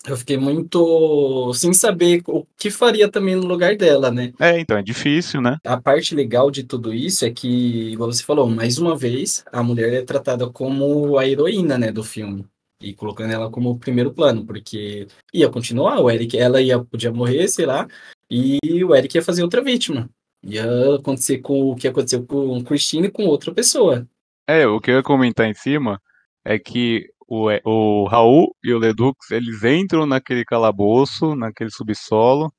Eu 0.05 0.17
fiquei 0.17 0.37
muito 0.37 1.53
sem 1.53 1.73
saber 1.73 2.21
o 2.27 2.45
que 2.57 2.69
faria 2.69 3.09
também 3.09 3.35
no 3.35 3.45
lugar 3.45 3.77
dela, 3.77 4.11
né? 4.11 4.33
É, 4.37 4.59
então 4.59 4.77
é 4.77 4.83
difícil, 4.83 5.41
né? 5.41 5.57
A 5.65 5.79
parte 5.79 6.13
legal 6.13 6.51
de 6.51 6.63
tudo 6.63 6.93
isso 6.93 7.23
é 7.23 7.31
que, 7.31 7.91
igual 7.93 8.11
você 8.11 8.21
falou, 8.21 8.49
mais 8.49 8.77
uma 8.77 8.97
vez, 8.97 9.45
a 9.51 9.63
mulher 9.63 9.93
é 9.93 10.01
tratada 10.01 10.49
como 10.49 11.17
a 11.17 11.25
heroína, 11.25 11.77
né, 11.77 11.89
do 11.89 12.03
filme. 12.03 12.45
E 12.81 12.93
colocando 12.93 13.31
ela 13.31 13.49
como 13.49 13.69
o 13.69 13.79
primeiro 13.79 14.11
plano, 14.11 14.45
porque 14.45 15.07
ia 15.33 15.47
continuar, 15.47 16.01
o 16.01 16.11
Eric, 16.11 16.37
ela 16.37 16.61
ia, 16.61 16.83
podia 16.83 17.13
morrer, 17.13 17.47
sei 17.47 17.65
lá, 17.65 17.87
e 18.29 18.59
o 18.83 18.93
Eric 18.93 19.15
ia 19.15 19.23
fazer 19.23 19.41
outra 19.41 19.61
vítima. 19.61 20.09
Ia 20.43 20.95
acontecer 20.95 21.37
com 21.37 21.71
o 21.71 21.75
que 21.75 21.87
aconteceu 21.87 22.25
com 22.25 22.61
Christine 22.61 23.07
e 23.07 23.11
com 23.11 23.23
outra 23.25 23.53
pessoa. 23.53 24.05
É, 24.45 24.67
o 24.67 24.81
que 24.81 24.91
eu 24.91 24.95
ia 24.95 25.03
comentar 25.03 25.47
em 25.47 25.53
cima 25.53 26.01
é 26.43 26.59
que 26.59 27.09
o, 27.27 27.49
o 27.65 28.05
Raul 28.05 28.55
e 28.63 28.73
o 28.73 28.77
Ledux, 28.77 29.31
eles 29.31 29.63
entram 29.63 30.05
naquele 30.05 30.43
calabouço, 30.43 31.36
naquele 31.36 31.69
subsolo, 31.71 32.51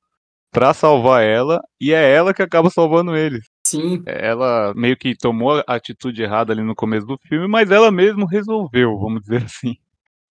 para 0.51 0.73
salvar 0.73 1.23
ela, 1.23 1.61
e 1.79 1.93
é 1.93 2.13
ela 2.13 2.33
que 2.33 2.41
acaba 2.41 2.69
salvando 2.69 3.15
eles. 3.15 3.45
Sim. 3.67 4.01
Ela 4.05 4.73
meio 4.75 4.95
que 4.95 5.15
tomou 5.17 5.63
a 5.67 5.75
atitude 5.75 6.21
errada 6.21 6.53
ali 6.53 6.61
no 6.61 6.75
começo 6.75 7.05
do 7.05 7.17
filme, 7.27 7.47
mas 7.47 7.71
ela 7.71 7.91
mesmo 7.91 8.25
resolveu, 8.25 8.97
vamos 8.97 9.21
dizer 9.21 9.43
assim. 9.43 9.75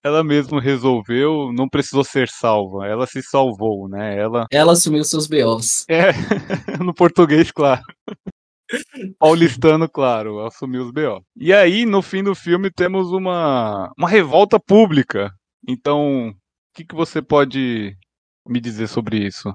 Ela 0.02 0.22
mesmo 0.22 0.58
resolveu, 0.58 1.50
não 1.52 1.68
precisou 1.68 2.04
ser 2.04 2.28
salva, 2.28 2.86
ela 2.86 3.06
se 3.06 3.22
salvou, 3.22 3.88
né? 3.88 4.18
Ela, 4.18 4.46
ela 4.50 4.72
assumiu 4.72 5.02
seus 5.02 5.26
B.O.s. 5.26 5.84
É, 5.88 6.12
no 6.82 6.94
português, 6.94 7.50
claro. 7.50 7.82
Paulistano, 9.18 9.88
claro, 9.88 10.40
assumiu 10.40 10.84
os 10.84 10.90
B.O. 10.90 11.22
E 11.36 11.52
aí, 11.52 11.84
no 11.84 12.02
fim 12.02 12.22
do 12.22 12.34
filme, 12.34 12.70
temos 12.70 13.12
uma, 13.12 13.92
uma 13.96 14.08
revolta 14.08 14.58
pública. 14.58 15.32
Então, 15.66 16.28
o 16.30 16.34
que, 16.74 16.84
que 16.84 16.94
você 16.94 17.22
pode 17.22 17.96
me 18.46 18.60
dizer 18.60 18.88
sobre 18.88 19.18
isso? 19.18 19.54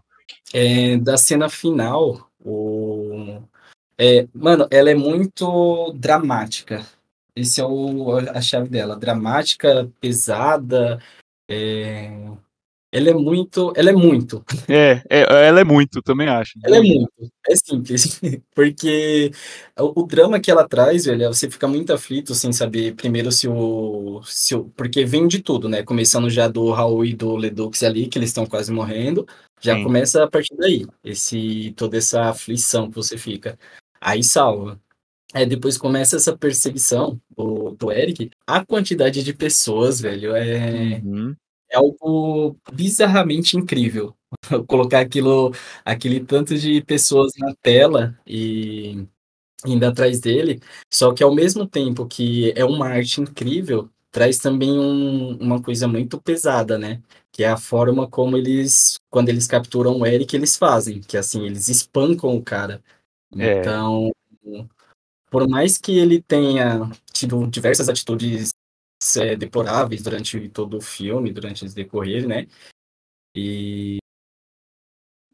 É, 0.54 0.98
da 0.98 1.18
cena 1.18 1.50
final, 1.50 2.30
o... 2.40 3.42
É, 3.98 4.28
mano, 4.34 4.68
ela 4.72 4.90
é 4.90 4.96
muito 4.96 5.92
dramática. 5.94 6.86
Esse 7.36 7.62
é 7.62 7.66
o, 7.66 8.18
a 8.18 8.42
chave 8.42 8.70
dela. 8.70 8.96
Dramática, 8.96 9.92
pesada. 10.00 11.02
É... 11.50 12.10
Ela 12.92 13.12
é 13.12 13.14
muito. 13.14 13.72
Ela 13.76 13.92
é 13.92 13.94
muito. 13.94 14.44
É, 14.68 15.02
é, 15.10 15.48
ela 15.48 15.62
é 15.62 15.64
muito, 15.64 16.02
também 16.02 16.28
acho. 16.28 16.54
Ela 16.64 16.78
é 16.78 16.82
muito. 16.82 17.12
É 17.48 17.56
simples. 17.56 18.20
Porque 18.54 19.32
o, 19.78 20.02
o, 20.02 20.08
drama 20.08 20.40
que 20.40 20.50
ela 20.50 20.68
traz, 20.68 21.06
velho, 21.06 21.28
você 21.28 21.50
fica 21.50 21.68
muito 21.68 21.94
aflito 21.94 22.34
sem 22.34 22.52
saber 22.52 22.96
primeiro 22.96 23.32
se 23.32 23.48
o, 23.48 24.22
se 24.24 24.56
o. 24.56 24.66
Porque 24.76 25.06
vem 25.06 25.28
de 25.28 25.40
tudo, 25.40 25.70
né? 25.70 25.84
Começando 25.84 26.30
já 26.30 26.48
do 26.48 26.72
Raul 26.72 27.06
e 27.06 27.14
do 27.14 27.36
Ledux 27.36 27.84
ali, 27.84 28.08
que 28.08 28.18
eles 28.18 28.30
estão 28.30 28.46
quase 28.46 28.72
morrendo. 28.72 29.28
Já 29.62 29.76
Sim. 29.76 29.84
começa 29.84 30.24
a 30.24 30.30
partir 30.30 30.56
daí. 30.56 30.88
Esse, 31.04 31.74
toda 31.78 31.98
essa 31.98 32.24
aflição 32.24 32.90
que 32.90 32.96
você 32.96 33.18
fica. 33.18 33.58
Aí 34.02 34.24
salva. 34.24 34.80
É, 35.32 35.46
depois 35.46 35.78
começa 35.78 36.16
essa 36.16 36.36
perseguição 36.36 37.20
do, 37.38 37.72
do 37.72 37.92
Eric. 37.92 38.32
A 38.48 38.66
quantidade 38.66 39.24
de 39.24 39.32
pessoas, 39.32 40.02
velho, 40.02 40.36
é, 40.36 41.00
uhum. 41.04 41.36
É 41.72 41.78
algo 41.78 42.58
bizarramente 42.74 43.58
incrível. 43.58 44.16
Colocar 44.68 45.00
aquilo, 45.00 45.54
aquele 45.86 46.20
tanto 46.24 46.58
de 46.58 46.82
pessoas 46.84 47.32
na 47.38 47.54
tela 47.62 48.18
e 48.28 49.08
indo 49.66 49.86
atrás 49.86 50.20
dele. 50.20 50.62
Só 50.92 51.14
que 51.14 51.24
ao 51.24 51.34
mesmo 51.34 51.68
tempo 51.68 52.06
que 52.08 52.54
é 52.56 52.64
uma 52.66 52.88
arte 52.88 53.22
incrível, 53.22 53.90
traz 54.12 54.38
também 54.38 54.72
um, 54.80 55.38
uma 55.38 55.62
coisa 55.62 55.88
muito 55.88 56.20
pesada, 56.22 56.78
né? 56.78 57.02
Que 57.32 57.44
é 57.44 57.50
a 57.50 57.58
forma 57.58 58.08
como 58.10 58.38
eles, 58.38 58.98
quando 59.10 59.30
eles 59.30 59.48
capturam 59.48 60.00
o 60.00 60.06
Eric, 60.06 60.36
eles 60.36 60.58
fazem. 60.58 61.02
Que 61.02 61.18
assim, 61.18 61.46
eles 61.46 61.68
espancam 61.70 62.36
o 62.36 62.44
cara. 62.44 62.84
É. 63.38 63.60
Então, 63.60 64.12
por 65.30 65.48
mais 65.48 65.78
que 65.78 65.98
ele 65.98 66.22
tenha 66.22 66.90
tido 67.14 67.46
diversas 67.48 67.90
atitudes 67.90 68.52
é, 69.18 69.36
deploráveis 69.36 70.04
durante 70.04 70.50
todo 70.50 70.78
o 70.78 70.82
filme, 70.82 71.32
durante 71.32 71.66
esse 71.66 71.76
decorrer, 71.76 72.28
né? 72.28 72.48
E 73.36 74.00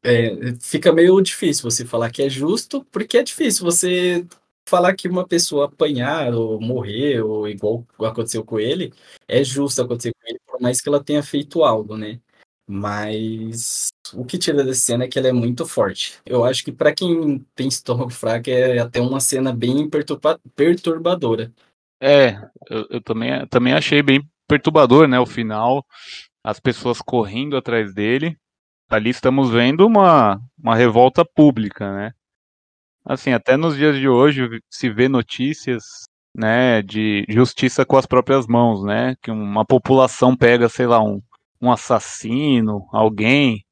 é, 0.03 0.53
fica 0.61 0.93
meio 0.93 1.19
difícil 1.21 1.69
você 1.69 1.85
falar 1.85 2.11
que 2.11 2.21
é 2.21 2.29
justo, 2.29 2.85
porque 2.85 3.17
é 3.17 3.23
difícil 3.23 3.65
você 3.65 4.25
falar 4.67 4.95
que 4.95 5.07
uma 5.07 5.27
pessoa 5.27 5.65
apanhar 5.65 6.33
ou 6.33 6.59
morrer, 6.61 7.21
ou 7.21 7.47
igual 7.47 7.85
aconteceu 7.99 8.43
com 8.43 8.59
ele, 8.59 8.93
é 9.27 9.43
justo 9.43 9.81
acontecer 9.81 10.13
com 10.13 10.27
ele, 10.27 10.39
por 10.45 10.59
mais 10.61 10.81
que 10.81 10.89
ela 10.89 11.03
tenha 11.03 11.23
feito 11.23 11.63
algo, 11.63 11.97
né? 11.97 12.19
Mas 12.67 13.89
o 14.13 14.25
que 14.25 14.37
tira 14.37 14.63
dessa 14.63 14.81
cena 14.81 15.05
é 15.05 15.07
que 15.07 15.19
ela 15.19 15.27
é 15.27 15.31
muito 15.31 15.65
forte. 15.67 16.19
Eu 16.25 16.43
acho 16.43 16.63
que 16.63 16.71
para 16.71 16.93
quem 16.93 17.39
tem 17.55 17.67
estômago 17.67 18.11
fraco 18.11 18.49
é 18.49 18.79
até 18.79 18.99
uma 19.01 19.19
cena 19.19 19.53
bem 19.53 19.89
perturba 19.89 20.39
perturbadora. 20.55 21.53
É, 22.01 22.35
eu, 22.69 22.85
eu, 22.89 23.01
também, 23.01 23.47
também 23.47 23.73
achei 23.73 24.01
bem 24.01 24.21
perturbador, 24.47 25.07
né? 25.07 25.19
O 25.19 25.25
final, 25.25 25.85
as 26.43 26.59
pessoas 26.59 27.01
correndo 27.01 27.57
atrás 27.57 27.93
dele. 27.93 28.37
Ali 28.89 29.09
estamos 29.09 29.49
vendo 29.49 29.85
uma, 29.85 30.39
uma 30.57 30.75
revolta 30.75 31.25
pública, 31.25 31.91
né? 31.93 32.11
Assim, 33.05 33.31
até 33.33 33.57
nos 33.57 33.75
dias 33.75 33.97
de 33.97 34.07
hoje 34.07 34.47
se 34.69 34.89
vê 34.89 35.07
notícias 35.07 35.83
né, 36.35 36.81
de 36.81 37.25
justiça 37.29 37.85
com 37.85 37.97
as 37.97 38.05
próprias 38.05 38.45
mãos, 38.47 38.83
né? 38.83 39.15
Que 39.21 39.31
uma 39.31 39.65
população 39.65 40.35
pega, 40.35 40.69
sei 40.69 40.87
lá, 40.87 41.01
um, 41.01 41.21
um 41.61 41.71
assassino, 41.71 42.87
alguém, 42.91 43.63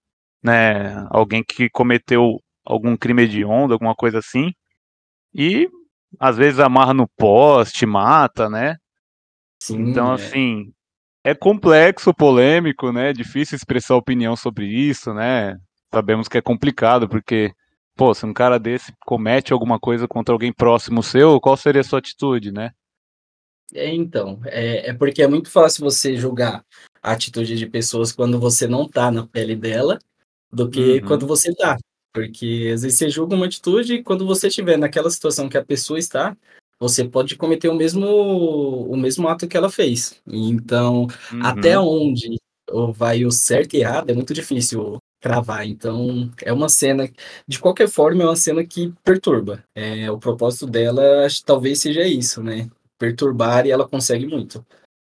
né, 0.44 1.06
alguém 1.12 1.44
que 1.44 1.70
cometeu 1.70 2.40
algum 2.66 2.96
crime 2.98 3.24
hediondo, 3.24 3.74
alguma 3.74 3.96
coisa 3.96 4.20
assim, 4.20 4.52
e 5.34 5.70
às 6.20 6.38
vezes 6.38 6.60
amarra 6.60 6.94
no 6.94 7.08
poste, 7.18 7.86
mata, 7.86 8.50
né? 8.50 8.78
Sim, 9.62 9.90
então, 9.90 10.12
é. 10.12 10.16
assim, 10.16 10.74
é 11.24 11.34
complexo, 11.34 12.14
polêmico, 12.14 12.92
né? 12.92 13.10
É 13.12 13.14
difícil 13.14 13.56
expressar 13.56 13.96
opinião 13.96 14.36
sobre 14.36 14.66
isso, 14.66 15.14
né? 15.14 15.58
Sabemos 15.94 16.28
que 16.28 16.38
é 16.38 16.42
complicado, 16.42 17.08
porque, 17.08 17.54
pô, 17.96 18.14
se 18.14 18.26
um 18.26 18.34
cara 18.34 18.60
desse 18.60 18.94
comete 19.06 19.54
alguma 19.54 19.80
coisa 19.80 20.08
contra 20.08 20.34
alguém 20.34 20.52
próximo 20.52 21.02
seu, 21.02 21.40
qual 21.40 21.56
seria 21.56 21.82
a 21.82 21.84
sua 21.84 22.00
atitude, 22.00 22.52
né? 22.52 22.72
É, 23.74 23.94
então, 23.94 24.40
é, 24.46 24.90
é 24.90 24.94
porque 24.94 25.24
é 25.24 25.28
muito 25.28 25.50
fácil 25.50 25.84
você 25.84 26.16
julgar 26.16 26.64
a 27.02 27.12
atitude 27.12 27.56
de 27.56 27.68
pessoas 27.68 28.12
quando 28.12 28.40
você 28.40 28.68
não 28.68 28.88
tá 28.88 29.10
na 29.10 29.26
pele 29.26 29.56
dela, 29.56 29.98
do 30.52 30.70
que 30.70 31.00
uhum. 31.00 31.08
quando 31.08 31.26
você 31.26 31.54
tá. 31.56 31.78
Porque 32.14 32.72
às 32.74 32.84
vezes 32.84 32.98
você 32.98 33.10
julga 33.10 33.36
uma 33.36 33.48
atitude 33.48 33.96
e 33.96 34.04
quando 34.04 34.26
você 34.26 34.48
estiver 34.48 34.78
naquela 34.78 35.10
situação 35.10 35.50
que 35.50 35.58
a 35.58 35.66
pessoa 35.66 35.98
está, 35.98 36.38
você 36.80 37.04
pode 37.04 37.36
cometer 37.36 37.70
o 37.70 37.76
mesmo, 37.76 38.06
o 38.06 38.96
mesmo 38.96 39.28
ato 39.28 39.48
que 39.48 39.58
ela 39.58 39.70
fez. 39.70 40.22
Então, 40.28 41.08
uhum. 41.32 41.40
até 41.42 41.78
onde 41.80 42.38
vai 42.94 43.26
o 43.26 43.32
certo 43.32 43.76
e 43.76 43.82
errado 43.82 44.10
é 44.10 44.14
muito 44.14 44.34
difícil 44.34 44.98
cravar. 45.22 45.66
Então, 45.66 46.30
é 46.42 46.52
uma 46.52 46.68
cena, 46.68 47.10
de 47.48 47.58
qualquer 47.60 47.88
forma, 47.88 48.24
é 48.24 48.26
uma 48.26 48.36
cena 48.36 48.64
que 48.64 48.94
perturba. 49.04 49.64
É, 49.74 50.12
o 50.12 50.18
propósito 50.18 50.68
dela 50.68 51.28
talvez 51.46 51.80
seja 51.80 52.06
isso, 52.06 52.44
né? 52.44 52.70
Perturbar 53.00 53.66
e 53.66 53.72
ela 53.72 53.88
consegue 53.88 54.28
muito. 54.28 54.66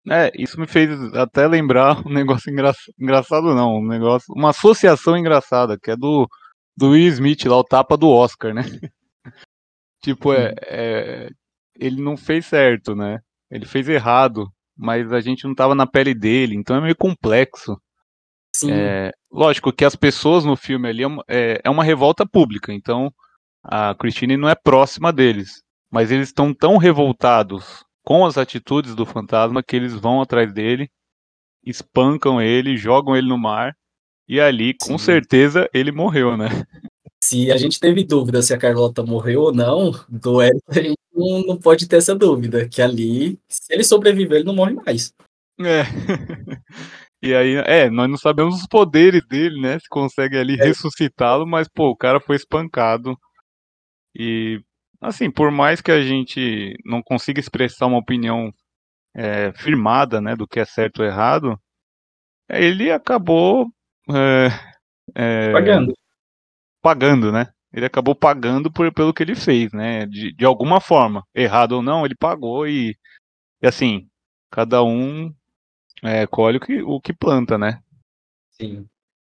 É, 0.08 0.32
isso 0.34 0.58
me 0.58 0.66
fez 0.66 0.90
até 1.14 1.46
lembrar 1.46 2.02
um 2.06 2.12
negócio 2.12 2.50
engra... 2.50 2.72
engraçado, 2.98 3.54
não, 3.54 3.76
um 3.76 3.86
negócio, 3.86 4.34
uma 4.34 4.50
associação 4.50 5.16
engraçada, 5.16 5.78
que 5.78 5.90
é 5.90 5.96
do 5.96 6.28
do 6.80 6.92
Will 6.92 7.08
Smith 7.08 7.44
lá, 7.44 7.58
o 7.58 7.64
tapa 7.64 7.94
do 7.94 8.08
Oscar, 8.08 8.54
né? 8.54 8.62
tipo, 10.02 10.32
é, 10.32 10.54
é, 10.62 11.30
ele 11.78 12.00
não 12.00 12.16
fez 12.16 12.46
certo, 12.46 12.96
né? 12.96 13.20
Ele 13.50 13.66
fez 13.66 13.86
errado, 13.86 14.50
mas 14.74 15.12
a 15.12 15.20
gente 15.20 15.44
não 15.44 15.54
tava 15.54 15.74
na 15.74 15.86
pele 15.86 16.14
dele, 16.14 16.56
então 16.56 16.74
é 16.76 16.80
meio 16.80 16.96
complexo. 16.96 17.78
Sim. 18.56 18.72
É, 18.72 19.12
lógico 19.30 19.70
que 19.72 19.84
as 19.84 19.94
pessoas 19.94 20.44
no 20.44 20.56
filme 20.56 20.88
ali 20.88 21.02
é, 21.28 21.60
é 21.62 21.68
uma 21.68 21.84
revolta 21.84 22.26
pública, 22.26 22.72
então 22.72 23.12
a 23.62 23.94
Christine 23.94 24.38
não 24.38 24.48
é 24.48 24.54
próxima 24.54 25.12
deles, 25.12 25.62
mas 25.90 26.10
eles 26.10 26.28
estão 26.28 26.54
tão 26.54 26.78
revoltados 26.78 27.84
com 28.02 28.24
as 28.24 28.38
atitudes 28.38 28.94
do 28.94 29.04
fantasma 29.04 29.62
que 29.62 29.76
eles 29.76 29.94
vão 29.94 30.22
atrás 30.22 30.50
dele, 30.50 30.90
espancam 31.62 32.40
ele, 32.40 32.78
jogam 32.78 33.14
ele 33.14 33.28
no 33.28 33.36
mar 33.36 33.74
e 34.30 34.40
ali, 34.40 34.74
com 34.74 34.96
Sim. 34.96 35.04
certeza, 35.06 35.68
ele 35.74 35.90
morreu, 35.90 36.36
né? 36.36 36.46
Se 37.20 37.50
a 37.50 37.56
gente 37.56 37.80
teve 37.80 38.04
dúvida 38.04 38.40
se 38.42 38.54
a 38.54 38.58
Carlota 38.58 39.02
morreu 39.02 39.40
ou 39.40 39.52
não, 39.52 39.90
do 40.08 40.40
Eric 40.40 40.62
a 40.68 40.74
gente 40.74 40.98
não, 41.12 41.42
não 41.42 41.56
pode 41.56 41.88
ter 41.88 41.96
essa 41.96 42.14
dúvida. 42.14 42.68
Que 42.68 42.80
ali, 42.80 43.40
se 43.48 43.74
ele 43.74 43.82
sobreviver, 43.82 44.36
ele 44.36 44.46
não 44.46 44.54
morre 44.54 44.74
mais. 44.74 45.12
É. 45.58 45.82
E 47.22 47.34
aí, 47.34 47.56
é, 47.66 47.90
nós 47.90 48.08
não 48.08 48.16
sabemos 48.16 48.62
os 48.62 48.66
poderes 48.66 49.20
dele, 49.28 49.60
né? 49.60 49.78
Se 49.78 49.86
consegue 49.90 50.38
ali 50.38 50.58
é. 50.58 50.64
ressuscitá-lo, 50.64 51.46
mas, 51.46 51.68
pô, 51.68 51.90
o 51.90 51.96
cara 51.96 52.18
foi 52.18 52.36
espancado. 52.36 53.14
E, 54.16 54.58
assim, 54.98 55.30
por 55.30 55.50
mais 55.50 55.82
que 55.82 55.92
a 55.92 56.00
gente 56.00 56.74
não 56.82 57.02
consiga 57.02 57.38
expressar 57.38 57.88
uma 57.88 57.98
opinião 57.98 58.50
é, 59.14 59.52
firmada, 59.52 60.18
né, 60.18 60.34
do 60.34 60.48
que 60.48 60.60
é 60.60 60.64
certo 60.64 61.00
ou 61.00 61.04
errado, 61.04 61.60
ele 62.48 62.90
acabou 62.90 63.70
é, 64.08 64.48
é, 65.14 65.52
pagando. 65.52 65.94
Pagando, 66.80 67.32
né? 67.32 67.52
Ele 67.72 67.86
acabou 67.86 68.14
pagando 68.14 68.70
por, 68.70 68.92
pelo 68.92 69.14
que 69.14 69.22
ele 69.22 69.34
fez, 69.34 69.72
né? 69.72 70.06
De, 70.06 70.32
de 70.32 70.44
alguma 70.44 70.80
forma. 70.80 71.24
Errado 71.34 71.72
ou 71.72 71.82
não, 71.82 72.04
ele 72.04 72.14
pagou 72.14 72.66
e, 72.66 72.96
e 73.62 73.66
assim, 73.66 74.08
cada 74.50 74.82
um 74.82 75.32
é, 76.02 76.26
colhe 76.26 76.56
o 76.56 76.60
que, 76.60 76.82
o 76.82 77.00
que 77.00 77.12
planta, 77.12 77.56
né? 77.56 77.80
Sim. 78.50 78.86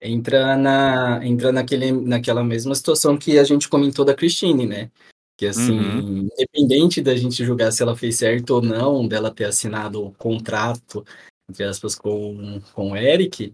Entra, 0.02 0.58
na, 0.58 1.26
entra 1.26 1.52
naquele, 1.52 1.92
naquela 1.92 2.44
mesma 2.44 2.76
situação 2.76 3.18
que 3.18 3.40
a 3.40 3.44
gente 3.44 3.70
comentou 3.70 4.04
da 4.04 4.16
Christine, 4.16 4.66
né? 4.66 4.92
Que 5.38 5.48
assim, 5.48 5.80
uhum. 5.80 6.28
independente 6.34 7.02
da 7.02 7.16
gente 7.16 7.44
julgar 7.44 7.72
se 7.72 7.82
ela 7.82 7.96
fez 7.96 8.18
certo 8.18 8.52
ou 8.52 8.62
não, 8.62 9.08
dela 9.08 9.34
ter 9.34 9.46
assinado 9.46 10.06
o 10.06 10.12
contrato, 10.12 11.06
entre 11.50 11.64
aspas, 11.64 11.96
com, 11.96 12.60
com 12.74 12.92
o 12.92 12.98
Eric, 12.98 13.54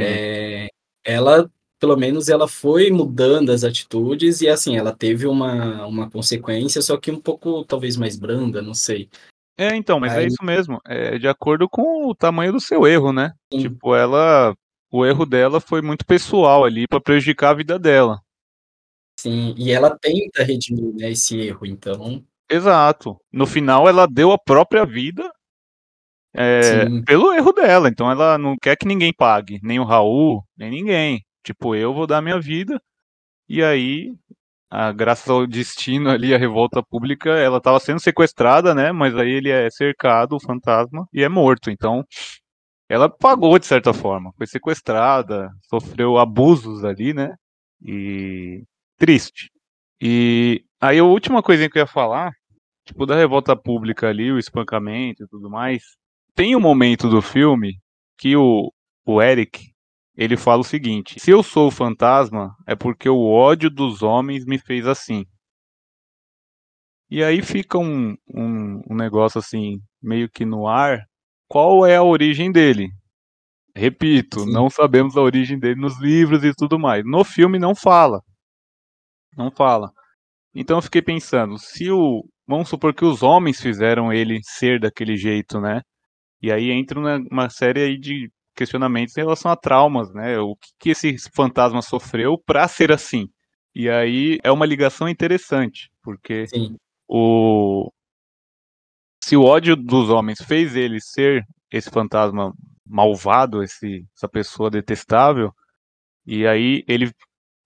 é, 0.00 0.68
ela, 1.04 1.50
pelo 1.78 1.96
menos, 1.96 2.28
ela 2.28 2.48
foi 2.48 2.90
mudando 2.90 3.50
as 3.50 3.64
atitudes 3.64 4.40
e, 4.40 4.48
assim, 4.48 4.76
ela 4.76 4.94
teve 4.94 5.26
uma, 5.26 5.86
uma 5.86 6.10
consequência, 6.10 6.82
só 6.82 6.96
que 6.96 7.10
um 7.10 7.20
pouco, 7.20 7.64
talvez, 7.64 7.96
mais 7.96 8.16
branda, 8.16 8.62
não 8.62 8.74
sei. 8.74 9.08
É, 9.58 9.74
então, 9.74 9.98
mas 9.98 10.12
é 10.12 10.18
Aí... 10.18 10.24
é 10.24 10.28
isso 10.28 10.44
mesmo. 10.44 10.80
É 10.86 11.18
de 11.18 11.26
acordo 11.26 11.68
com 11.68 12.06
o 12.06 12.14
tamanho 12.14 12.52
do 12.52 12.60
seu 12.60 12.86
erro, 12.86 13.12
né? 13.12 13.32
Sim. 13.52 13.62
Tipo, 13.62 13.94
ela. 13.94 14.54
O 14.90 15.04
erro 15.04 15.26
dela 15.26 15.60
foi 15.60 15.82
muito 15.82 16.06
pessoal 16.06 16.64
ali 16.64 16.86
para 16.86 17.00
prejudicar 17.00 17.50
a 17.50 17.54
vida 17.54 17.78
dela. 17.78 18.22
Sim, 19.20 19.52
e 19.58 19.70
ela 19.70 19.98
tenta 19.98 20.44
redimir 20.44 20.94
né, 20.94 21.10
esse 21.10 21.36
erro, 21.38 21.66
então. 21.66 22.24
Exato. 22.48 23.20
No 23.30 23.46
final, 23.46 23.86
ela 23.88 24.06
deu 24.06 24.32
a 24.32 24.38
própria 24.38 24.86
vida 24.86 25.30
é, 26.38 27.02
pelo 27.04 27.32
erro 27.34 27.52
dela. 27.52 27.88
Então 27.88 28.10
ela 28.10 28.38
não 28.38 28.56
quer 28.60 28.76
que 28.76 28.86
ninguém 28.86 29.12
pague, 29.12 29.58
nem 29.62 29.80
o 29.80 29.84
Raul, 29.84 30.44
nem 30.56 30.70
ninguém. 30.70 31.24
Tipo, 31.44 31.74
eu 31.74 31.92
vou 31.92 32.06
dar 32.06 32.22
minha 32.22 32.40
vida. 32.40 32.80
E 33.48 33.62
aí, 33.62 34.14
a, 34.70 34.92
graças 34.92 35.28
ao 35.28 35.46
destino 35.46 36.10
ali, 36.10 36.34
a 36.34 36.38
revolta 36.38 36.82
pública, 36.82 37.30
ela 37.30 37.58
estava 37.58 37.80
sendo 37.80 38.00
sequestrada, 38.00 38.74
né? 38.74 38.92
Mas 38.92 39.16
aí 39.16 39.30
ele 39.30 39.50
é 39.50 39.70
cercado, 39.70 40.36
o 40.36 40.40
fantasma, 40.40 41.08
e 41.12 41.22
é 41.24 41.28
morto. 41.28 41.70
Então, 41.70 42.04
ela 42.88 43.08
pagou 43.08 43.58
de 43.58 43.66
certa 43.66 43.92
forma. 43.94 44.32
Foi 44.36 44.46
sequestrada, 44.46 45.50
sofreu 45.68 46.18
abusos 46.18 46.84
ali, 46.84 47.14
né? 47.14 47.34
E 47.82 48.64
triste. 48.98 49.50
E 50.00 50.64
aí 50.80 50.98
a 50.98 51.04
última 51.04 51.42
coisinha 51.42 51.70
que 51.70 51.78
eu 51.78 51.82
ia 51.82 51.86
falar, 51.86 52.32
tipo, 52.86 53.06
da 53.06 53.16
revolta 53.16 53.56
pública 53.56 54.08
ali, 54.08 54.32
o 54.32 54.38
espancamento 54.38 55.24
e 55.24 55.28
tudo 55.28 55.50
mais, 55.50 55.82
tem 56.38 56.54
um 56.54 56.60
momento 56.60 57.10
do 57.10 57.20
filme 57.20 57.80
que 58.16 58.36
o, 58.36 58.72
o 59.04 59.20
Eric 59.20 59.72
ele 60.16 60.36
fala 60.36 60.60
o 60.60 60.64
seguinte: 60.64 61.18
se 61.18 61.32
eu 61.32 61.42
sou 61.42 61.66
o 61.66 61.72
fantasma, 61.72 62.54
é 62.64 62.76
porque 62.76 63.08
o 63.08 63.26
ódio 63.28 63.68
dos 63.68 64.04
homens 64.04 64.46
me 64.46 64.56
fez 64.56 64.86
assim. 64.86 65.24
E 67.10 67.24
aí 67.24 67.42
fica 67.42 67.76
um, 67.76 68.14
um, 68.32 68.80
um 68.88 68.94
negócio 68.94 69.40
assim, 69.40 69.80
meio 70.00 70.30
que 70.30 70.44
no 70.44 70.68
ar. 70.68 71.00
Qual 71.48 71.84
é 71.84 71.96
a 71.96 72.04
origem 72.04 72.52
dele? 72.52 72.88
Repito, 73.74 74.40
Sim. 74.40 74.52
não 74.52 74.70
sabemos 74.70 75.16
a 75.16 75.22
origem 75.22 75.58
dele 75.58 75.80
nos 75.80 76.00
livros 76.00 76.44
e 76.44 76.52
tudo 76.54 76.78
mais. 76.78 77.02
No 77.04 77.24
filme 77.24 77.58
não 77.58 77.74
fala. 77.74 78.22
Não 79.36 79.50
fala. 79.50 79.90
Então 80.54 80.78
eu 80.78 80.82
fiquei 80.82 81.02
pensando, 81.02 81.58
se 81.58 81.90
o. 81.90 82.22
Vamos 82.46 82.68
supor 82.68 82.94
que 82.94 83.04
os 83.04 83.24
homens 83.24 83.60
fizeram 83.60 84.12
ele 84.12 84.38
ser 84.44 84.78
daquele 84.78 85.16
jeito, 85.16 85.60
né? 85.60 85.82
E 86.40 86.52
aí 86.52 86.70
entra 86.70 86.98
uma 87.30 87.50
série 87.50 87.82
aí 87.82 87.98
de 87.98 88.30
questionamentos 88.54 89.16
em 89.16 89.20
relação 89.20 89.50
a 89.50 89.56
traumas, 89.56 90.12
né? 90.12 90.38
O 90.38 90.56
que, 90.56 90.70
que 90.78 90.90
esse 90.90 91.16
fantasma 91.34 91.82
sofreu 91.82 92.36
para 92.38 92.66
ser 92.66 92.92
assim. 92.92 93.28
E 93.74 93.88
aí 93.88 94.38
é 94.42 94.50
uma 94.50 94.66
ligação 94.66 95.08
interessante, 95.08 95.90
porque 96.02 96.46
Sim. 96.48 96.76
o 97.06 97.90
se 99.22 99.36
o 99.36 99.44
ódio 99.44 99.76
dos 99.76 100.08
homens 100.08 100.38
fez 100.40 100.74
ele 100.74 101.00
ser 101.00 101.44
esse 101.70 101.90
fantasma 101.90 102.52
malvado, 102.86 103.62
esse, 103.62 104.06
essa 104.16 104.28
pessoa 104.28 104.70
detestável, 104.70 105.52
e 106.26 106.46
aí 106.46 106.82
ele 106.88 107.12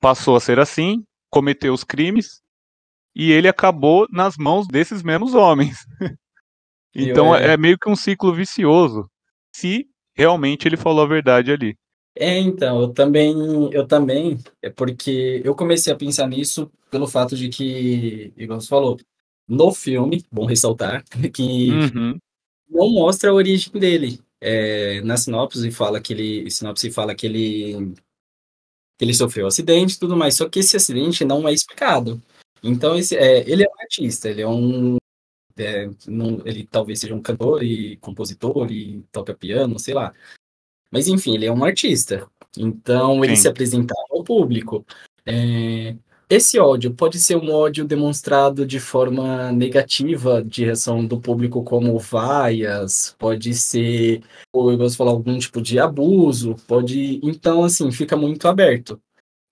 passou 0.00 0.34
a 0.34 0.40
ser 0.40 0.58
assim, 0.58 1.04
cometeu 1.30 1.72
os 1.72 1.84
crimes, 1.84 2.42
e 3.14 3.30
ele 3.30 3.46
acabou 3.46 4.06
nas 4.10 4.36
mãos 4.36 4.66
desses 4.66 5.02
mesmos 5.02 5.34
homens. 5.34 5.78
Então 6.94 7.34
é... 7.34 7.54
é 7.54 7.56
meio 7.56 7.78
que 7.78 7.88
um 7.88 7.96
ciclo 7.96 8.34
vicioso, 8.34 9.08
se 9.54 9.88
realmente 10.14 10.66
ele 10.66 10.76
falou 10.76 11.04
a 11.04 11.08
verdade 11.08 11.52
ali. 11.52 11.76
É, 12.14 12.38
então, 12.38 12.82
eu 12.82 12.88
também, 12.92 13.34
eu 13.72 13.86
também, 13.86 14.38
é 14.60 14.68
porque 14.68 15.40
eu 15.44 15.54
comecei 15.54 15.90
a 15.92 15.96
pensar 15.96 16.28
nisso 16.28 16.70
pelo 16.90 17.06
fato 17.06 17.34
de 17.34 17.48
que, 17.48 18.32
igual 18.36 18.60
você 18.60 18.68
falou, 18.68 18.98
no 19.48 19.72
filme, 19.72 20.22
bom 20.30 20.44
ressaltar, 20.44 21.02
que 21.32 21.70
uhum. 21.70 22.18
não 22.68 22.90
mostra 22.92 23.30
a 23.30 23.34
origem 23.34 23.72
dele. 23.72 24.20
É, 24.40 25.00
na 25.02 25.16
sinopse 25.16 25.70
fala 25.70 26.00
que 26.00 26.12
ele, 26.12 26.50
sinopse 26.50 26.90
fala 26.90 27.14
que 27.14 27.26
ele, 27.26 27.94
que 28.98 29.04
ele 29.04 29.14
sofreu 29.14 29.44
um 29.46 29.48
acidente 29.48 29.94
e 29.94 29.98
tudo 29.98 30.16
mais, 30.16 30.34
só 30.34 30.48
que 30.48 30.58
esse 30.58 30.76
acidente 30.76 31.24
não 31.24 31.48
é 31.48 31.52
explicado. 31.52 32.20
Então, 32.62 32.96
esse, 32.96 33.16
é, 33.16 33.48
ele 33.48 33.64
é 33.64 33.68
um 33.68 33.80
artista, 33.80 34.28
ele 34.28 34.42
é 34.42 34.48
um 34.48 34.96
é, 35.62 35.90
não, 36.06 36.40
ele 36.44 36.66
talvez 36.66 37.00
seja 37.00 37.14
um 37.14 37.22
cantor 37.22 37.62
e 37.62 37.96
compositor 37.96 38.70
e 38.70 39.02
toca 39.12 39.34
piano, 39.34 39.78
sei 39.78 39.94
lá. 39.94 40.12
Mas 40.90 41.08
enfim, 41.08 41.34
ele 41.34 41.46
é 41.46 41.52
um 41.52 41.64
artista. 41.64 42.28
Então 42.56 43.24
ele 43.24 43.36
Sim. 43.36 43.42
se 43.42 43.48
apresentava 43.48 44.06
ao 44.10 44.22
público. 44.22 44.84
É, 45.24 45.96
esse 46.34 46.58
ódio 46.58 46.94
pode 46.94 47.18
ser 47.20 47.36
um 47.36 47.52
ódio 47.52 47.84
demonstrado 47.84 48.64
de 48.64 48.80
forma 48.80 49.52
negativa, 49.52 50.42
de 50.42 50.64
reação 50.64 51.04
do 51.06 51.20
público, 51.20 51.62
como 51.62 51.98
vaias, 51.98 53.14
pode 53.18 53.52
ser, 53.54 54.22
ou 54.50 54.72
eu 54.72 54.78
gosto 54.78 54.92
de 54.92 54.96
falar, 54.96 55.10
algum 55.10 55.38
tipo 55.38 55.60
de 55.60 55.78
abuso, 55.78 56.56
pode. 56.66 57.20
Então, 57.22 57.62
assim, 57.62 57.92
fica 57.92 58.16
muito 58.16 58.48
aberto. 58.48 58.98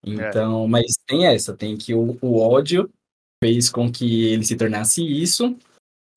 Então, 0.02 0.64
é. 0.64 0.68
mas 0.68 0.86
tem 1.06 1.26
essa, 1.26 1.54
tem 1.54 1.76
que 1.76 1.92
o, 1.92 2.16
o 2.22 2.38
ódio 2.38 2.90
fez 3.44 3.68
com 3.68 3.92
que 3.92 4.28
ele 4.28 4.44
se 4.44 4.56
tornasse 4.56 5.04
isso, 5.04 5.54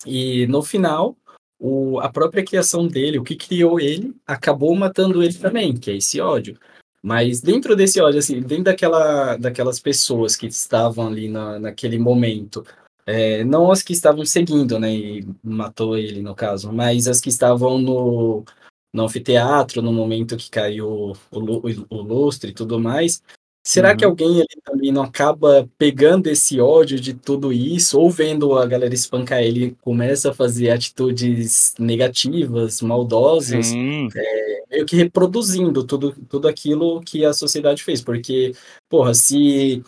e 0.06 0.48
no 0.48 0.62
final, 0.62 1.18
o, 1.60 2.00
a 2.00 2.10
própria 2.10 2.44
criação 2.44 2.88
dele, 2.88 3.20
o 3.20 3.24
que 3.24 3.36
criou 3.36 3.80
ele, 3.80 4.16
acabou 4.28 4.76
matando 4.76 5.24
ele 5.24 5.34
também, 5.34 5.76
que 5.76 5.92
é 5.92 5.96
esse 5.96 6.20
ódio. 6.20 6.58
Mas 7.02 7.42
dentro 7.42 7.76
desse 7.76 8.02
ódio, 8.02 8.20
assim, 8.20 8.42
dentro 8.42 8.66
daquela, 8.66 9.36
daquelas 9.38 9.80
pessoas 9.80 10.36
que 10.36 10.48
estavam 10.48 11.08
ali 11.08 11.28
na, 11.30 11.60
naquele 11.60 12.00
momento, 12.00 12.66
é, 13.06 13.44
não 13.44 13.72
as 13.72 13.84
que 13.84 13.94
estavam 13.94 14.26
seguindo, 14.26 14.80
né, 14.80 14.94
e 14.94 15.28
matou 15.44 15.98
ele 15.98 16.22
no 16.22 16.34
caso, 16.34 16.72
mas 16.72 17.08
as 17.08 17.20
que 17.20 17.30
estavam 17.30 17.78
no, 17.78 18.46
no 18.94 19.04
anfiteatro, 19.04 19.82
no 19.82 19.92
momento 19.92 20.38
que 20.38 20.50
caiu 20.50 20.88
o, 20.88 21.13
o, 21.32 21.86
o 21.89 22.02
lustre 22.02 22.52
e 22.52 22.54
tudo 22.54 22.80
mais, 22.80 23.22
Será 23.65 23.91
uhum. 23.91 23.97
que 23.97 24.04
alguém 24.04 24.41
ali 24.41 24.62
também 24.62 24.91
não 24.91 25.04
acaba 25.04 25.69
pegando 25.78 26.28
esse 26.28 26.60
ódio 26.60 26.99
de 26.99 27.13
tudo 27.13 27.54
isso, 27.54 27.97
ou 27.97 28.12
vendo 28.12 28.58
a 28.58 28.65
galera 28.65 28.93
espancar 28.93 29.41
ele, 29.41 29.78
começa 29.82 30.32
a 30.32 30.34
fazer 30.34 30.69
atitudes 30.69 31.73
negativas, 31.80 32.82
maldosas, 32.82 33.71
é, 33.73 34.63
meio 34.69 34.86
que 34.86 34.97
reproduzindo 34.97 35.82
tudo, 35.86 36.13
tudo 36.28 36.49
aquilo 36.49 36.99
que 37.02 37.23
a 37.23 37.32
sociedade 37.32 37.82
fez? 37.84 38.02
Porque, 38.02 38.54
porra, 38.89 39.13
se, 39.13 39.82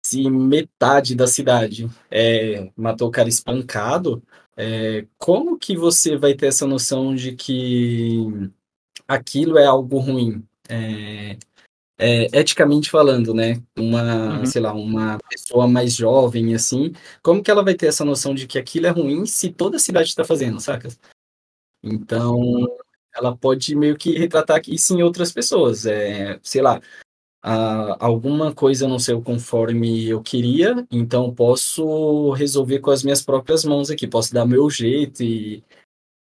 se 0.00 0.30
metade 0.30 1.16
da 1.16 1.26
cidade 1.26 1.90
é, 2.08 2.70
matou 2.76 3.08
o 3.08 3.10
cara 3.10 3.28
espancado, 3.28 4.22
é, 4.56 5.06
como 5.18 5.58
que 5.58 5.76
você 5.76 6.16
vai 6.16 6.34
ter 6.34 6.46
essa 6.46 6.68
noção 6.68 7.16
de 7.16 7.32
que 7.32 8.52
aquilo 9.08 9.58
é 9.58 9.66
algo 9.66 9.98
ruim? 9.98 10.46
É, 10.68 11.36
é, 11.98 12.26
eticamente 12.38 12.90
falando, 12.90 13.34
né? 13.34 13.62
Uma, 13.78 14.38
uhum. 14.38 14.46
sei 14.46 14.60
lá, 14.60 14.72
uma 14.72 15.18
pessoa 15.28 15.66
mais 15.68 15.94
jovem, 15.94 16.54
assim, 16.54 16.92
como 17.22 17.42
que 17.42 17.50
ela 17.50 17.64
vai 17.64 17.74
ter 17.74 17.86
essa 17.86 18.04
noção 18.04 18.34
de 18.34 18.46
que 18.46 18.58
aquilo 18.58 18.86
é 18.86 18.90
ruim 18.90 19.26
se 19.26 19.50
toda 19.50 19.76
a 19.76 19.80
cidade 19.80 20.08
está 20.08 20.24
fazendo, 20.24 20.60
saca? 20.60 20.88
Então, 21.82 22.38
ela 23.14 23.36
pode 23.36 23.74
meio 23.74 23.96
que 23.96 24.16
retratar 24.16 24.60
isso 24.66 24.96
em 24.96 25.02
outras 25.02 25.32
pessoas. 25.32 25.86
É, 25.86 26.38
sei 26.42 26.62
lá, 26.62 26.80
a, 27.42 28.04
alguma 28.04 28.54
coisa 28.54 28.88
não 28.88 28.98
saiu 28.98 29.22
conforme 29.22 30.08
eu 30.08 30.22
queria, 30.22 30.86
então 30.90 31.34
posso 31.34 32.30
resolver 32.32 32.78
com 32.80 32.90
as 32.90 33.02
minhas 33.02 33.22
próprias 33.22 33.64
mãos 33.64 33.90
aqui, 33.90 34.06
posso 34.06 34.32
dar 34.32 34.46
meu 34.46 34.70
jeito 34.70 35.22
e 35.22 35.62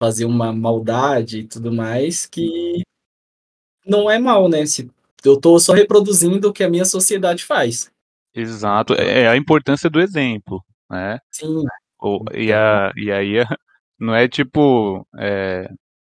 fazer 0.02 0.26
uma 0.26 0.52
maldade 0.52 1.40
e 1.40 1.48
tudo 1.48 1.72
mais 1.72 2.26
que 2.26 2.82
não 3.86 4.10
é 4.10 4.18
mal, 4.18 4.50
né? 4.50 4.66
Se 4.66 4.90
eu 5.24 5.36
estou 5.36 5.60
só 5.60 5.74
reproduzindo 5.74 6.50
o 6.50 6.54
que 6.54 6.64
a 6.64 6.70
minha 6.70 6.86
sociedade 6.86 7.44
faz. 7.44 7.92
Exato, 8.34 8.94
é, 8.94 9.24
é 9.24 9.28
a 9.28 9.38
importância 9.38 9.90
do 9.90 10.00
exemplo, 10.00 10.64
né? 10.90 11.20
Sim. 11.32 11.64
O, 12.00 12.24
e, 12.34 12.52
a, 12.52 12.92
e 12.96 13.12
aí 13.12 13.34
não 14.00 14.16
é 14.16 14.28
tipo, 14.28 15.06
é, 15.18 15.70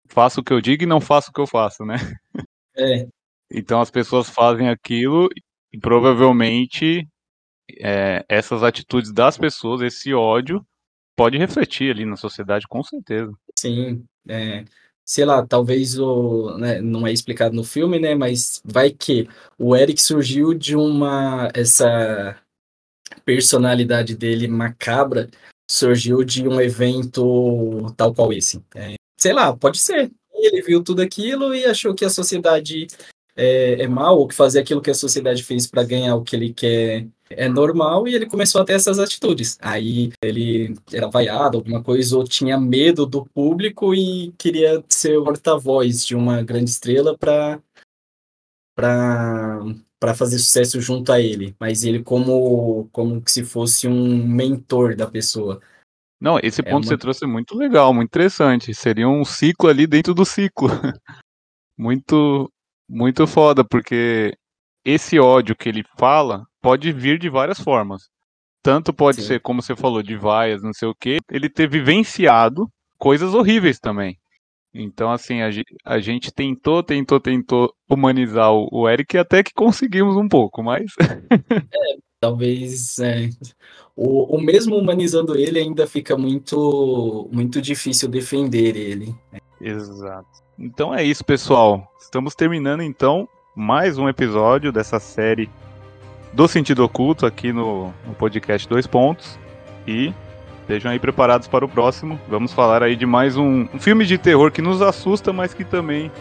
faço 0.07 0.41
o 0.41 0.43
que 0.43 0.53
eu 0.53 0.61
digo 0.61 0.83
e 0.83 0.87
não 0.87 1.01
faço 1.01 1.29
o 1.29 1.33
que 1.33 1.41
eu 1.41 1.47
faço, 1.47 1.85
né? 1.85 1.95
É. 2.77 3.07
Então 3.49 3.79
as 3.79 3.89
pessoas 3.89 4.29
fazem 4.29 4.67
aquilo 4.67 5.29
e 5.71 5.79
provavelmente 5.79 7.07
é, 7.79 8.25
essas 8.27 8.63
atitudes 8.63 9.13
das 9.13 9.37
pessoas, 9.37 9.81
esse 9.81 10.13
ódio, 10.13 10.61
pode 11.15 11.37
refletir 11.37 11.91
ali 11.91 12.05
na 12.05 12.17
sociedade, 12.17 12.67
com 12.67 12.83
certeza. 12.83 13.31
Sim, 13.57 14.05
é, 14.27 14.65
sei 15.05 15.23
lá, 15.25 15.45
talvez 15.45 15.99
o, 15.99 16.57
né, 16.57 16.81
não 16.81 17.05
é 17.05 17.13
explicado 17.13 17.55
no 17.55 17.63
filme, 17.63 17.99
né, 17.99 18.15
mas 18.15 18.61
vai 18.65 18.89
que 18.89 19.27
o 19.57 19.75
Eric 19.75 20.01
surgiu 20.01 20.53
de 20.53 20.75
uma 20.75 21.49
essa 21.53 22.37
personalidade 23.23 24.15
dele 24.15 24.47
macabra 24.47 25.29
surgiu 25.69 26.23
de 26.23 26.47
um 26.47 26.59
evento 26.61 27.91
tal 27.97 28.13
qual 28.13 28.31
esse. 28.33 28.63
É, 28.75 28.95
sei 29.17 29.33
lá, 29.33 29.55
pode 29.55 29.79
ser. 29.79 30.11
Ele 30.33 30.61
viu 30.61 30.83
tudo 30.83 31.01
aquilo 31.01 31.55
e 31.55 31.65
achou 31.65 31.95
que 31.95 32.05
a 32.05 32.09
sociedade 32.09 32.87
é, 33.35 33.83
é 33.83 33.87
mal, 33.87 34.19
ou 34.19 34.27
que 34.27 34.35
fazer 34.35 34.59
aquilo 34.59 34.81
que 34.81 34.91
a 34.91 34.95
sociedade 34.95 35.43
fez 35.43 35.67
para 35.67 35.83
ganhar 35.83 36.15
o 36.15 36.23
que 36.23 36.35
ele 36.35 36.53
quer 36.53 37.07
é 37.29 37.49
normal 37.49 38.07
e 38.07 38.15
ele 38.15 38.25
começou 38.25 38.61
a 38.61 38.65
ter 38.65 38.73
essas 38.73 38.99
atitudes. 38.99 39.57
Aí 39.61 40.11
ele 40.21 40.75
era 40.91 41.07
vaiado, 41.07 41.57
alguma 41.57 41.83
coisa, 41.83 42.17
ou 42.17 42.23
tinha 42.23 42.59
medo 42.59 43.05
do 43.05 43.25
público 43.25 43.93
e 43.93 44.31
queria 44.37 44.83
ser 44.87 45.17
o 45.17 45.23
porta-voz 45.23 46.05
de 46.05 46.15
uma 46.15 46.41
grande 46.43 46.69
estrela 46.69 47.17
para 47.17 47.59
para 48.77 50.13
fazer 50.13 50.37
sucesso 50.37 50.79
junto 50.81 51.11
a 51.11 51.19
ele, 51.19 51.55
mas 51.59 51.83
ele 51.83 52.03
como 52.03 52.87
como 52.91 53.23
se 53.25 53.43
fosse 53.43 53.87
um 53.87 54.27
mentor 54.27 54.95
da 54.95 55.07
pessoa. 55.07 55.61
Não, 56.19 56.39
esse 56.41 56.61
é 56.61 56.63
ponto 56.63 56.83
que 56.83 56.89
você 56.89 56.97
trouxe 56.97 57.23
é 57.23 57.27
muito 57.27 57.57
legal, 57.57 57.93
muito 57.93 58.09
interessante. 58.09 58.73
Seria 58.73 59.07
um 59.07 59.23
ciclo 59.23 59.69
ali 59.69 59.87
dentro 59.87 60.13
do 60.13 60.25
ciclo. 60.25 60.69
muito 61.77 62.51
muito 62.87 63.25
foda, 63.25 63.63
porque 63.63 64.37
esse 64.85 65.19
ódio 65.19 65.55
que 65.55 65.67
ele 65.67 65.83
fala 65.97 66.45
pode 66.65 66.91
vir 66.91 67.19
de 67.19 67.29
várias 67.29 67.59
formas. 67.59 68.09
Tanto 68.63 68.91
pode 68.91 69.21
Sim. 69.21 69.27
ser, 69.27 69.39
como 69.39 69.61
você 69.61 69.75
falou, 69.75 70.01
de 70.01 70.15
vaias, 70.17 70.63
não 70.63 70.73
sei 70.73 70.87
o 70.87 70.95
que, 70.95 71.19
ele 71.29 71.47
ter 71.47 71.69
vivenciado 71.69 72.67
coisas 72.97 73.35
horríveis 73.35 73.79
também. 73.79 74.17
Então, 74.73 75.11
assim, 75.11 75.43
a, 75.43 75.49
a 75.85 75.99
gente 75.99 76.33
tentou, 76.33 76.81
tentou, 76.81 77.19
tentou 77.19 77.71
humanizar 77.87 78.51
o, 78.51 78.67
o 78.71 78.89
Eric 78.89 79.15
até 79.15 79.43
que 79.43 79.53
conseguimos 79.53 80.15
um 80.17 80.27
pouco, 80.27 80.63
mas. 80.63 80.91
é, 80.99 81.97
talvez. 82.19 82.97
É, 82.97 83.29
o, 83.95 84.35
o 84.35 84.41
mesmo 84.41 84.75
humanizando 84.75 85.37
ele 85.37 85.59
ainda 85.59 85.85
fica 85.85 86.17
muito, 86.17 87.29
muito 87.31 87.61
difícil 87.61 88.09
defender 88.09 88.75
ele. 88.75 89.15
Exato. 89.61 90.27
Então 90.57 90.95
é 90.95 91.03
isso, 91.03 91.23
pessoal. 91.23 91.87
Estamos 92.01 92.33
terminando 92.33 92.81
então 92.81 93.29
mais 93.55 93.99
um 93.99 94.09
episódio 94.09 94.71
dessa 94.71 94.99
série 94.99 95.47
do 96.35 96.49
Sentido 96.49 96.83
Oculto 96.83 97.25
aqui 97.25 97.53
no, 97.53 97.93
no 98.05 98.13
podcast 98.13 98.67
Dois 98.67 98.85
Pontos. 98.85 99.39
E 99.87 100.13
estejam 100.61 100.91
aí 100.91 100.99
preparados 100.99 101.47
para 101.47 101.63
o 101.63 101.69
próximo. 101.69 102.19
Vamos 102.27 102.51
falar 102.51 102.83
aí 102.83 102.95
de 102.95 103.05
mais 103.05 103.37
um, 103.37 103.67
um 103.73 103.79
filme 103.79 104.05
de 104.05 104.17
terror 104.17 104.51
que 104.51 104.61
nos 104.61 104.81
assusta, 104.81 105.31
mas 105.31 105.53
que 105.53 105.63
também 105.63 106.11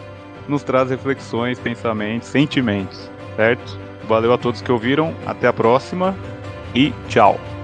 nos 0.47 0.63
traz 0.63 0.89
reflexões, 0.89 1.59
pensamentos, 1.59 2.29
sentimentos, 2.29 3.09
certo? 3.35 3.77
Valeu 4.07 4.31
a 4.31 4.37
todos 4.37 4.61
que 4.61 4.71
ouviram, 4.71 5.13
até 5.25 5.47
a 5.47 5.53
próxima 5.53 6.15
e 6.73 6.93
tchau! 7.09 7.54